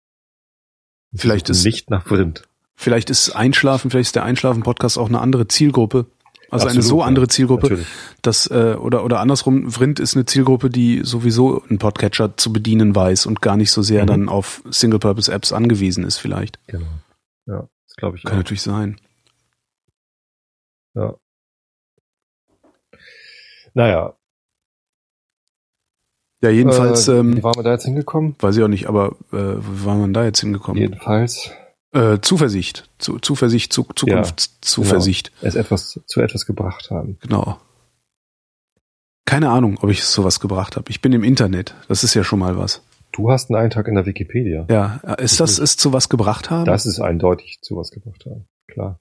[1.12, 2.44] Sie Vielleicht ist- nicht nach Vrind.
[2.78, 6.08] Vielleicht ist Einschlafen, vielleicht ist der Einschlafen-Podcast auch eine andere Zielgruppe.
[6.52, 7.06] Also eine Absolut, so ja.
[7.08, 7.88] andere Zielgruppe, Natürlich.
[8.22, 12.94] dass, äh, oder, oder andersrum, Vrind ist eine Zielgruppe, die sowieso einen Podcatcher zu bedienen
[12.96, 14.08] weiß und gar nicht so sehr Mhm.
[14.08, 16.60] dann auf Single-Purpose-Apps angewiesen ist vielleicht.
[16.68, 16.86] Genau.
[17.48, 18.38] Ja, das glaube ich Kann auch.
[18.38, 18.98] natürlich sein.
[20.96, 21.16] Ja.
[23.74, 24.16] Naja,
[26.42, 28.36] Ja, jedenfalls, äh, ähm, wie waren wir da jetzt hingekommen?
[28.40, 30.82] weiß ich auch nicht, aber äh, wo war man da jetzt hingekommen?
[30.82, 31.52] Jedenfalls.
[31.92, 32.90] Äh, Zuversicht.
[33.00, 35.32] Zu, Zuversicht, zu, Zukunftszuversicht.
[35.42, 37.18] Es etwas zu etwas gebracht haben.
[37.22, 37.58] Genau.
[39.26, 40.90] Keine Ahnung, ob ich sowas gebracht habe.
[40.92, 41.74] Ich bin im Internet.
[41.88, 42.82] Das ist ja schon mal was.
[43.12, 44.68] Du hast einen Eintrag in der Wikipedia.
[44.70, 46.66] Ja, ist das ist zu was gebracht haben?
[46.66, 48.48] Das ist eindeutig zu was gebracht haben.
[48.68, 49.00] Klar.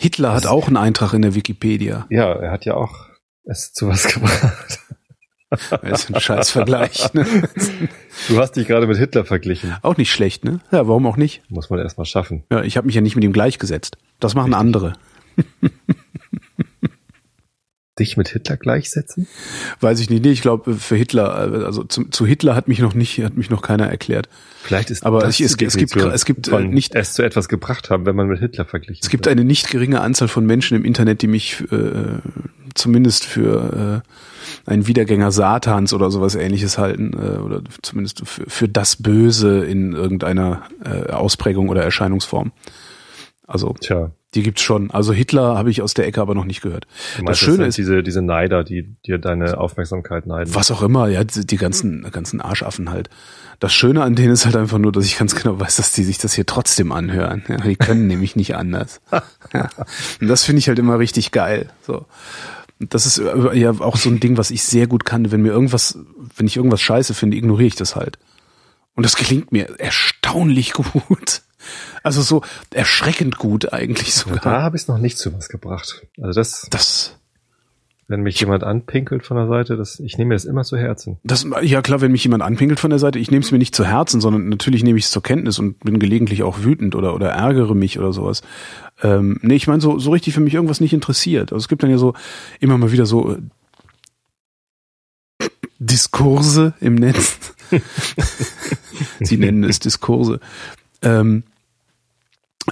[0.00, 2.06] Hitler hat auch einen Eintrag in der Wikipedia.
[2.08, 3.08] Ja, er hat ja auch
[3.44, 4.78] es zu was gebracht.
[5.50, 7.12] Das ist ein scheiß Vergleich.
[7.14, 7.26] Ne?
[8.28, 9.74] Du hast dich gerade mit Hitler verglichen.
[9.82, 10.60] Auch nicht schlecht, ne?
[10.70, 11.42] Ja, warum auch nicht?
[11.48, 12.44] Muss man erstmal schaffen.
[12.48, 13.98] Ja, ich habe mich ja nicht mit ihm gleichgesetzt.
[14.20, 14.60] Das machen Richtig.
[14.60, 14.92] andere.
[17.98, 19.26] Dich mit Hitler gleichsetzen?
[19.80, 20.24] Weiß ich nicht.
[20.24, 23.50] Nee, ich glaube, für Hitler, also zu, zu Hitler hat mich noch nicht, hat mich
[23.50, 24.28] noch keiner erklärt.
[24.62, 27.48] Vielleicht ist Aber das es- es- es gibt- es gibt, äh, nicht- es zu etwas
[27.48, 29.32] gebracht haben, wenn man mit Hitler verglichen Es gibt wird.
[29.32, 32.18] eine nicht geringe Anzahl von Menschen im Internet, die mich äh,
[32.74, 34.02] zumindest für
[34.66, 39.64] äh, einen Wiedergänger Satans oder sowas ähnliches halten, äh, oder zumindest für, für das Böse
[39.64, 42.52] in irgendeiner äh, Ausprägung oder Erscheinungsform.
[43.46, 44.90] Also Tja, die gibt's schon.
[44.90, 46.84] Also Hitler habe ich aus der Ecke aber noch nicht gehört.
[46.84, 50.54] du Das meinst, Schöne sind ist, diese, diese Neider, die dir deine Aufmerksamkeit neiden.
[50.54, 53.08] was auch immer, ja, die die ganzen, ganzen Arschaffen halt.
[53.58, 56.04] Das Schöne an denen ist halt einfach nur, dass ich ganz genau weiß, dass die
[56.04, 57.42] sich das hier trotzdem anhören.
[57.48, 59.00] Ja, die können nämlich nicht anders.
[59.52, 59.68] Ja.
[60.20, 61.70] Und das finde ich halt immer richtig geil.
[61.82, 62.04] So.
[62.78, 63.20] Und Das ist
[63.54, 65.32] ja auch so ein Ding, was ich sehr gut kann.
[65.32, 65.98] Wenn mir irgendwas,
[66.36, 68.18] wenn ich irgendwas scheiße finde, ignoriere ich das halt.
[68.94, 71.42] Und das gelingt mir erstaunlich gut.
[72.08, 72.42] Also so
[72.72, 74.62] erschreckend gut eigentlich Da sogar.
[74.62, 76.06] habe ich es noch nicht zu was gebracht.
[76.20, 77.16] Also das, Das,
[78.06, 81.18] wenn mich jemand anpinkelt von der Seite, das, ich nehme mir das immer zu Herzen.
[81.22, 83.74] Das, ja klar, wenn mich jemand anpinkelt von der Seite, ich nehme es mir nicht
[83.74, 87.14] zu Herzen, sondern natürlich nehme ich es zur Kenntnis und bin gelegentlich auch wütend oder,
[87.14, 88.40] oder ärgere mich oder sowas.
[89.02, 91.52] Ähm, nee, ich meine, so, so richtig für mich irgendwas nicht interessiert.
[91.52, 92.14] Also es gibt dann ja so
[92.60, 93.38] immer mal wieder so äh,
[95.78, 97.38] Diskurse im Netz.
[99.20, 100.40] Sie nennen es Diskurse.
[101.02, 101.57] Ähm, äh,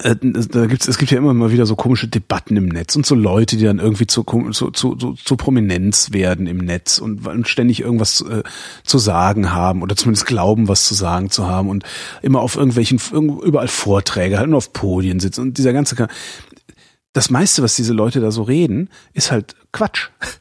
[0.02, 3.14] da gibt's, es gibt ja immer mal wieder so komische Debatten im Netz und so
[3.14, 8.20] Leute, die dann irgendwie zu, zu, zu, zu, Prominenz werden im Netz und, ständig irgendwas
[8.22, 8.42] äh,
[8.84, 11.84] zu sagen haben oder zumindest glauben, was zu sagen zu haben und
[12.22, 13.00] immer auf irgendwelchen,
[13.42, 16.08] überall Vorträge halten und auf Podien sitzen und dieser ganze,
[17.12, 20.10] das meiste, was diese Leute da so reden, ist halt Quatsch.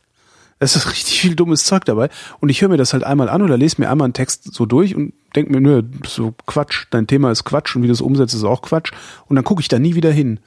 [0.57, 2.09] Es ist richtig viel dummes Zeug dabei.
[2.39, 4.65] Und ich höre mir das halt einmal an oder lese mir einmal einen Text so
[4.65, 8.01] durch und denke mir, nö, so Quatsch, dein Thema ist Quatsch und wie du es
[8.01, 8.91] umsetzt, ist auch Quatsch.
[9.27, 10.39] Und dann gucke ich da nie wieder hin.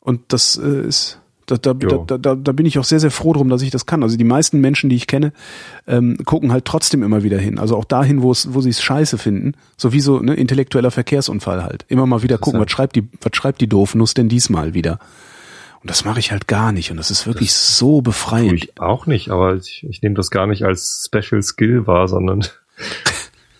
[0.00, 3.32] Und das äh, ist, da, da, da, da, da, bin ich auch sehr, sehr froh
[3.32, 4.02] drum, dass ich das kann.
[4.02, 5.32] Also die meisten Menschen, die ich kenne,
[5.86, 7.58] ähm, gucken halt trotzdem immer wieder hin.
[7.58, 9.54] Also auch dahin, wo es, wo sie es scheiße finden.
[9.76, 11.84] So wie so ne, intellektueller Verkehrsunfall halt.
[11.88, 14.98] Immer mal wieder gucken, was schreibt die, was schreibt die Doofnuss denn diesmal wieder?
[15.82, 16.90] Und das mache ich halt gar nicht.
[16.90, 18.52] Und das ist wirklich so Tue befreiend.
[18.52, 22.46] ich auch nicht, aber ich, ich nehme das gar nicht als Special Skill wahr, sondern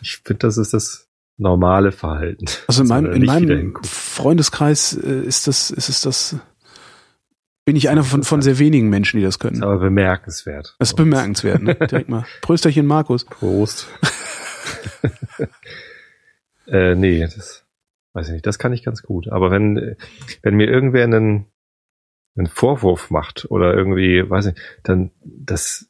[0.00, 2.46] ich finde, das ist das normale Verhalten.
[2.68, 3.74] Also in meinem, in nicht meinem.
[3.82, 6.36] Freundeskreis äh, ist das, ist es das,
[7.64, 9.62] bin ich einer von, von sehr wenigen Menschen, die das Ist können.
[9.62, 10.76] aber bemerkenswert.
[10.78, 11.74] Das ist bemerkenswert, ne?
[11.74, 12.24] Direkt mal.
[12.42, 13.24] Prösterchen, Markus.
[13.24, 13.88] Prost.
[16.66, 17.64] äh, nee, das
[18.12, 19.28] weiß ich nicht, das kann ich ganz gut.
[19.28, 19.96] Aber wenn,
[20.42, 21.46] wenn mir irgendwer einen,
[22.36, 25.89] einen Vorwurf macht oder irgendwie, weiß ich, dann das,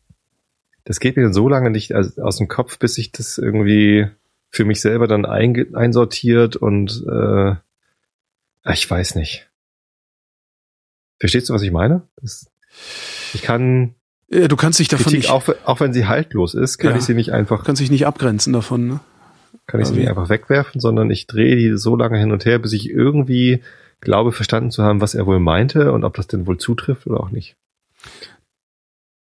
[0.85, 4.09] das geht mir so lange nicht aus, dem Kopf, bis ich das irgendwie
[4.49, 7.55] für mich selber dann einsortiert und äh,
[8.73, 9.49] ich weiß nicht.
[11.19, 12.03] Verstehst du, was ich meine?
[12.17, 12.51] Das,
[13.35, 13.95] ich kann
[14.29, 16.97] Ja, du kannst dich davon Kritik, nicht, auch, auch wenn sie haltlos ist, kann Ja.
[16.97, 19.01] ich sie nicht einfach kannst dich nicht abgrenzen davon, ne?
[19.67, 22.45] kann ich sie Also- nicht einfach wegwerfen, sondern ich drehe die so lange hin und
[22.45, 23.63] her, bis ich irgendwie
[24.01, 27.21] glaube, verstanden zu haben, was er wohl meinte und ob das denn wohl zutrifft oder
[27.21, 27.57] auch nicht.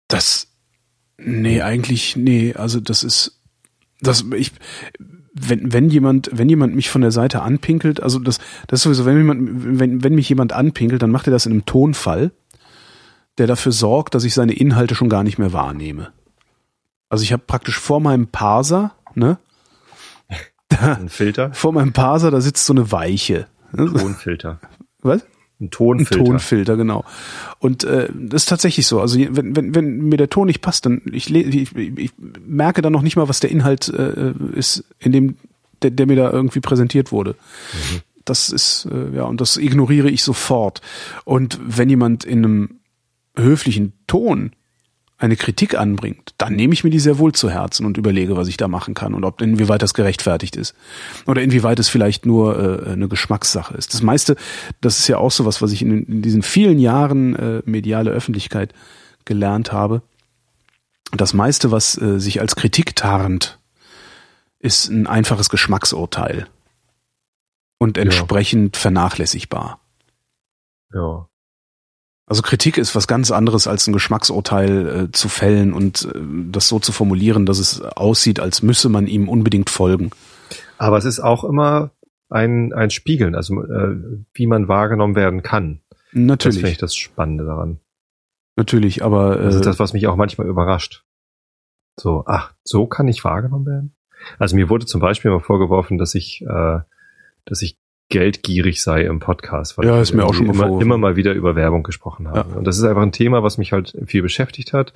[0.09, 0.44] Das,
[1.17, 3.39] nee, eigentlich, nee, also das ist,
[4.01, 4.51] das, ich,
[5.33, 9.05] wenn, wenn jemand, wenn jemand mich von der Seite anpinkelt, also das, das ist sowieso,
[9.05, 12.31] wenn jemand, wenn, wenn mich jemand anpinkelt, dann macht er das in einem Tonfall,
[13.37, 16.13] der dafür sorgt, dass ich seine Inhalte schon gar nicht mehr wahrnehme.
[17.09, 19.37] Also ich habe praktisch vor meinem Parser, ne,
[20.81, 23.47] Ein Filter, vor meinem Parser, da sitzt so eine Weiche.
[23.75, 24.59] Tonfilter.
[25.01, 25.25] Was?
[25.59, 26.23] Ein Ein Tonfilter.
[26.23, 27.05] Tonfilter, genau.
[27.59, 28.99] Und äh, das ist tatsächlich so.
[28.99, 32.11] Also wenn, wenn, wenn mir der Ton nicht passt, dann ich, ich, ich
[32.45, 35.37] merke dann noch nicht mal, was der Inhalt äh, ist, in dem
[35.81, 37.35] der, der mir da irgendwie präsentiert wurde.
[38.25, 40.81] Das ist äh, ja und das ignoriere ich sofort.
[41.23, 42.69] Und wenn jemand in einem
[43.37, 44.51] höflichen Ton
[45.25, 48.47] eine Kritik anbringt, dann nehme ich mir die sehr wohl zu Herzen und überlege, was
[48.47, 50.75] ich da machen kann und ob inwieweit das gerechtfertigt ist
[51.25, 53.93] oder inwieweit es vielleicht nur äh, eine Geschmackssache ist.
[53.93, 54.35] Das meiste,
[54.81, 58.11] das ist ja auch so was, was ich in, in diesen vielen Jahren äh, mediale
[58.11, 58.73] Öffentlichkeit
[59.25, 60.01] gelernt habe.
[61.11, 63.59] Das meiste, was äh, sich als Kritik tarnt,
[64.59, 66.47] ist ein einfaches Geschmacksurteil
[67.77, 69.79] und entsprechend vernachlässigbar.
[70.93, 71.27] Ja.
[72.27, 76.19] Also Kritik ist was ganz anderes als ein Geschmacksurteil äh, zu fällen und äh,
[76.51, 80.09] das so zu formulieren, dass es aussieht, als müsse man ihm unbedingt folgen.
[80.77, 81.91] Aber es ist auch immer
[82.29, 83.95] ein, ein Spiegeln, also äh,
[84.33, 85.81] wie man wahrgenommen werden kann.
[85.91, 87.79] Das finde Natürlich, ich das Spannende daran.
[88.55, 91.03] natürlich, aber Das ist äh, das, was mich auch manchmal überrascht.
[91.99, 93.95] So, ach, so kann ich wahrgenommen werden?
[94.39, 96.79] Also mir wurde zum Beispiel mal vorgeworfen, dass ich, äh,
[97.45, 97.77] dass ich
[98.09, 101.55] geldgierig sei im Podcast, weil ja, ist mir auch schon immer, immer mal wieder über
[101.55, 102.51] Werbung gesprochen habe.
[102.51, 102.57] Ja.
[102.57, 104.93] Und das ist einfach ein Thema, was mich halt viel beschäftigt hat,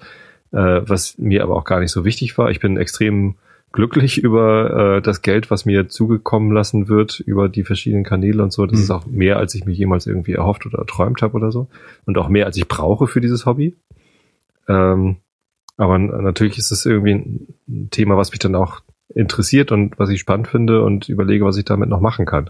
[0.51, 2.51] äh, was mir aber auch gar nicht so wichtig war.
[2.51, 3.35] Ich bin extrem
[3.71, 8.51] glücklich über äh, das Geld, was mir zugekommen lassen wird über die verschiedenen Kanäle und
[8.51, 8.65] so.
[8.65, 8.83] Das mhm.
[8.83, 11.67] ist auch mehr, als ich mir jemals irgendwie erhofft oder erträumt habe oder so.
[12.05, 13.75] Und auch mehr, als ich brauche für dieses Hobby.
[14.67, 15.17] Ähm,
[15.77, 18.81] aber natürlich ist es irgendwie ein Thema, was mich dann auch
[19.15, 22.49] interessiert und was ich spannend finde und überlege, was ich damit noch machen kann.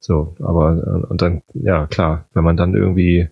[0.00, 3.28] So, aber und dann, ja klar, wenn man dann irgendwie,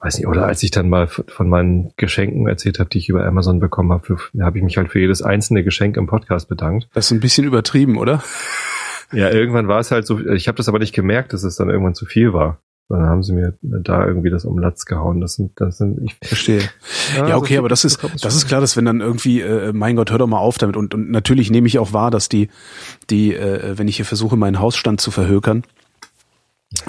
[0.00, 3.24] weiß nicht, oder als ich dann mal von meinen Geschenken erzählt habe, die ich über
[3.24, 6.88] Amazon bekommen habe, habe ich mich halt für jedes einzelne Geschenk im Podcast bedankt.
[6.94, 8.22] Das ist ein bisschen übertrieben, oder?
[9.12, 11.68] Ja, irgendwann war es halt so, ich habe das aber nicht gemerkt, dass es dann
[11.68, 12.62] irgendwann zu viel war.
[12.88, 15.20] Dann haben sie mir da irgendwie das um Latz gehauen.
[15.20, 16.60] Das sind, das sind, ich verstehe.
[17.16, 19.72] Ja, ja okay, so aber das ist, das ist klar, dass wenn dann irgendwie, äh,
[19.72, 20.76] mein Gott, hör doch mal auf damit.
[20.76, 22.48] Und, und natürlich nehme ich auch wahr, dass die,
[23.08, 25.64] die, äh, wenn ich hier versuche, meinen Hausstand zu verhökern,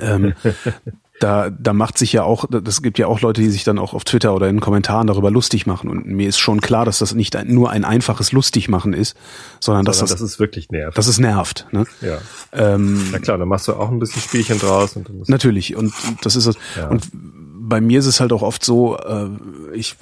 [0.01, 0.33] ähm,
[1.19, 3.93] da, da macht sich ja auch, das gibt ja auch Leute, die sich dann auch
[3.93, 5.89] auf Twitter oder in Kommentaren darüber lustig machen.
[5.89, 9.15] Und mir ist schon klar, dass das nicht nur ein einfaches Lustigmachen ist,
[9.59, 10.97] sondern, sondern dass das, das ist wirklich nervt.
[10.97, 11.67] Das ist nervt.
[11.71, 11.85] Ne?
[12.01, 12.17] Ja.
[12.51, 14.95] Ähm, Na klar, dann machst du auch ein bisschen Spielchen draus.
[14.95, 15.75] Und dann natürlich.
[15.75, 15.93] Und
[16.23, 16.57] das ist es.
[16.75, 16.89] Ja.
[16.89, 19.29] Und bei mir ist es halt auch oft so, äh,
[19.73, 19.95] ich,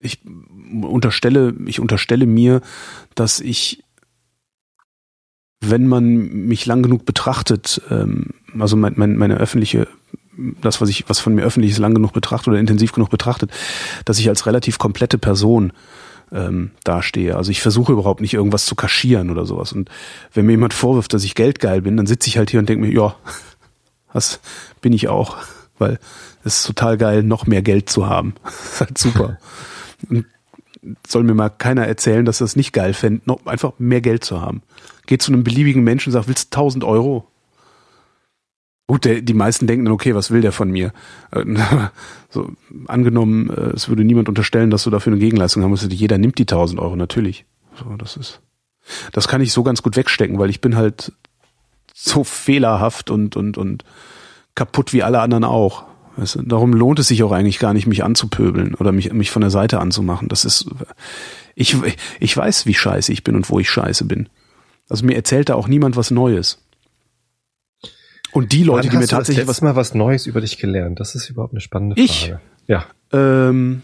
[0.00, 0.20] ich
[0.82, 2.60] unterstelle, ich unterstelle mir,
[3.14, 3.84] dass ich
[5.60, 9.88] wenn man mich lang genug betrachtet, ähm, also mein, mein, meine öffentliche
[10.60, 13.50] das, was ich, was von mir öffentlich ist, lang genug betrachtet oder intensiv genug betrachtet,
[14.04, 15.72] dass ich als relativ komplette Person
[16.32, 17.36] ähm, dastehe.
[17.36, 19.72] Also ich versuche überhaupt nicht irgendwas zu kaschieren oder sowas.
[19.72, 19.90] Und
[20.32, 22.84] wenn mir jemand vorwirft, dass ich geldgeil bin, dann sitze ich halt hier und denke
[22.84, 23.14] mir, ja,
[24.12, 24.40] das
[24.80, 25.36] bin ich auch,
[25.78, 25.98] weil
[26.44, 28.34] es ist total geil, noch mehr Geld zu haben.
[28.42, 29.38] Das ist halt super.
[30.08, 30.26] Und
[31.06, 34.40] soll mir mal keiner erzählen, dass das nicht geil fände, noch einfach mehr Geld zu
[34.40, 34.62] haben.
[35.06, 37.28] Geht zu einem beliebigen Menschen und sagt, willst du 1000 Euro?
[38.86, 40.92] Gut, der, die meisten denken dann, okay, was will der von mir?
[41.30, 41.44] Äh,
[42.28, 42.50] so,
[42.86, 45.90] angenommen, äh, es würde niemand unterstellen, dass du dafür eine Gegenleistung haben musst.
[45.90, 47.46] Jeder nimmt die 1000 Euro, natürlich.
[47.78, 48.40] So, das ist,
[49.12, 51.12] das kann ich so ganz gut wegstecken, weil ich bin halt
[51.94, 53.84] so fehlerhaft und, und, und
[54.54, 55.84] kaputt wie alle anderen auch.
[56.16, 56.42] Weißt du?
[56.42, 59.50] Darum lohnt es sich auch eigentlich gar nicht, mich anzupöbeln oder mich, mich von der
[59.50, 60.28] Seite anzumachen.
[60.28, 60.68] Das ist,
[61.54, 61.76] ich,
[62.20, 64.28] ich weiß, wie scheiße ich bin und wo ich scheiße bin.
[64.88, 66.58] Also mir erzählt da auch niemand was Neues.
[68.32, 71.30] Und die Leute, die mir tatsächlich was mal was Neues über dich gelernt, das ist
[71.30, 72.26] überhaupt eine spannende ich?
[72.26, 72.40] Frage.
[72.66, 72.86] Ja.
[73.12, 73.82] Ähm,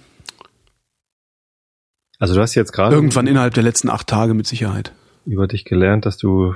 [2.18, 4.92] also du hast jetzt gerade irgendwann innerhalb der letzten acht Tage mit Sicherheit
[5.24, 6.55] über dich gelernt, dass du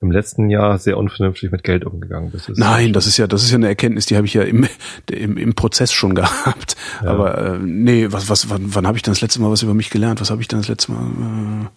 [0.00, 2.48] im letzten Jahr sehr unvernünftig mit Geld umgegangen bist.
[2.48, 4.66] Das Nein, das ist ja, das ist ja eine Erkenntnis, die habe ich ja im,
[5.10, 6.76] im, im Prozess schon gehabt.
[7.02, 7.10] Ja.
[7.10, 9.74] Aber äh, nee, was, was, wann, wann habe ich denn das letzte Mal was über
[9.74, 10.20] mich gelernt?
[10.20, 11.64] Was habe ich denn das letzte Mal?
[11.64, 11.68] Äh,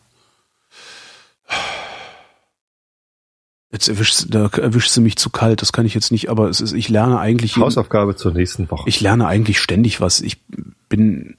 [3.72, 6.62] Jetzt erwischst, da erwischst du mich zu kalt, das kann ich jetzt nicht, aber es
[6.62, 7.58] ist, ich lerne eigentlich.
[7.58, 8.88] Hausaufgabe zur nächsten Woche.
[8.88, 10.22] Ich lerne eigentlich ständig was.
[10.22, 10.42] Ich
[10.88, 11.36] bin,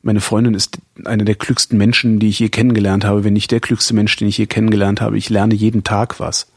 [0.00, 3.60] meine Freundin ist eine der klügsten Menschen, die ich je kennengelernt habe, wenn nicht der
[3.60, 5.18] klügste Mensch, den ich je kennengelernt habe.
[5.18, 6.50] Ich lerne jeden Tag was.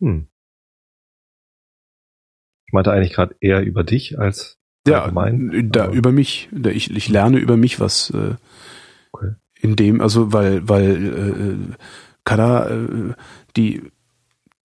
[0.00, 0.28] Hm.
[2.66, 5.70] Ich meinte eigentlich gerade eher über dich als ja, allgemein.
[5.72, 6.48] Da, über mich.
[6.52, 8.10] Da, ich, ich lerne über mich was.
[8.10, 8.36] Äh,
[9.10, 9.32] okay.
[9.58, 11.74] In dem, also weil, weil äh,
[12.26, 13.14] Kada, äh,
[13.56, 13.90] die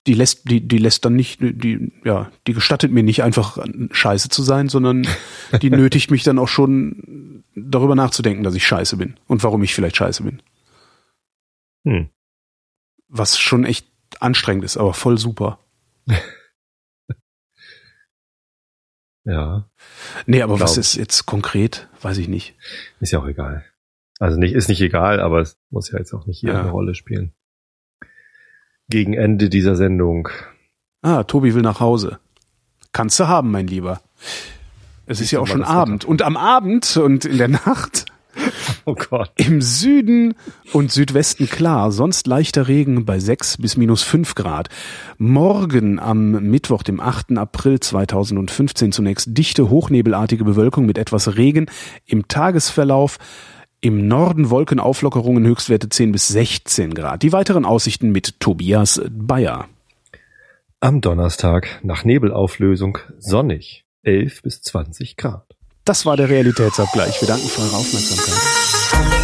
[0.08, 4.30] die lässt die die lässt dann nicht die ja die gestattet mir nicht einfach scheiße
[4.30, 5.08] zu sein sondern
[5.62, 9.76] die nötigt mich dann auch schon darüber nachzudenken dass ich scheiße bin und warum ich
[9.76, 10.42] vielleicht scheiße bin.
[11.84, 12.10] Hm.
[13.08, 13.88] was schon echt
[14.20, 15.60] anstrengend ist aber voll super.
[19.24, 19.70] Ja.
[20.26, 21.88] Nee aber was ist jetzt konkret?
[22.02, 22.56] Weiß ich nicht.
[23.02, 23.64] Ist ja auch egal.
[24.18, 26.62] Also nicht ist nicht egal aber es muss ja jetzt auch nicht hier ja.
[26.62, 27.32] eine Rolle spielen
[28.92, 30.30] gegen Ende dieser Sendung.
[31.02, 32.20] Ah, Tobi will nach Hause.
[32.92, 34.02] Kannst du haben, mein Lieber.
[35.08, 36.06] Es ist ja auch schon Abend.
[36.06, 38.06] Und am Abend und in der Nacht
[38.86, 39.32] Oh Gott.
[39.36, 40.36] Im Süden
[40.74, 44.70] und Südwesten klar, sonst leichter Regen bei 6 bis minus 5 Grad.
[45.18, 47.38] Morgen am Mittwoch, dem 8.
[47.38, 51.68] April 2015 zunächst dichte, hochnebelartige Bewölkung mit etwas Regen.
[52.06, 53.18] Im Tagesverlauf
[53.82, 57.24] im Norden Wolkenauflockerungen Höchstwerte 10 bis 16 Grad.
[57.24, 59.68] Die weiteren Aussichten mit Tobias Bayer.
[60.80, 65.46] Am Donnerstag nach Nebelauflösung sonnig 11 bis 20 Grad.
[65.84, 67.22] Das war der Realitätsabgleich.
[67.22, 69.21] Wir danken für eure Aufmerksamkeit.